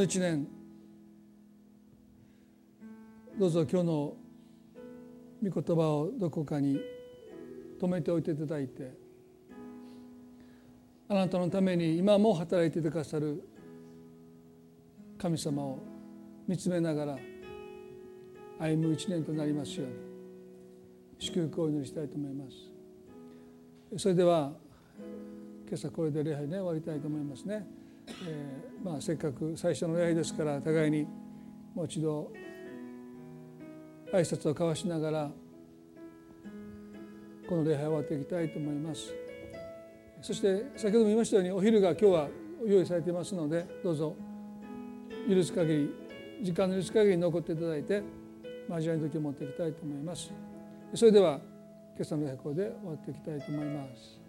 [0.01, 0.47] の一年
[3.39, 4.17] どうぞ今日の
[5.43, 6.81] 御言葉をどこかに
[7.79, 8.95] 止めておいていただいて
[11.07, 13.47] あなたのために今も働いてくださる
[15.19, 15.79] 神様を
[16.49, 17.19] 見つめながら
[18.59, 19.95] 歩む一年となりますように
[21.19, 23.99] 祝福をお祈りしたいと思います。
[24.03, 24.53] それでは
[25.69, 27.67] 今朝これで礼拝ね終わりたいと思いますね、
[28.09, 31.07] えーまあ、せっかく最初の礼拝ですから互いに
[31.75, 32.33] もう一度
[34.13, 35.31] 挨拶を交わしながら
[37.49, 39.15] この礼拝を終わっていきたいと思います。
[40.23, 42.29] そして先ほども言いましたようにお昼が今日は
[42.67, 44.15] 用意されていますのでどうぞ
[45.29, 45.91] 許す限り
[46.43, 48.03] 時間の許す限り残っていただいて
[48.69, 50.31] 交わりの時を持っていきたいと思います。
[50.95, 51.41] それでは
[51.97, 54.20] 今朝の礼拝で終わっていきたいと思います。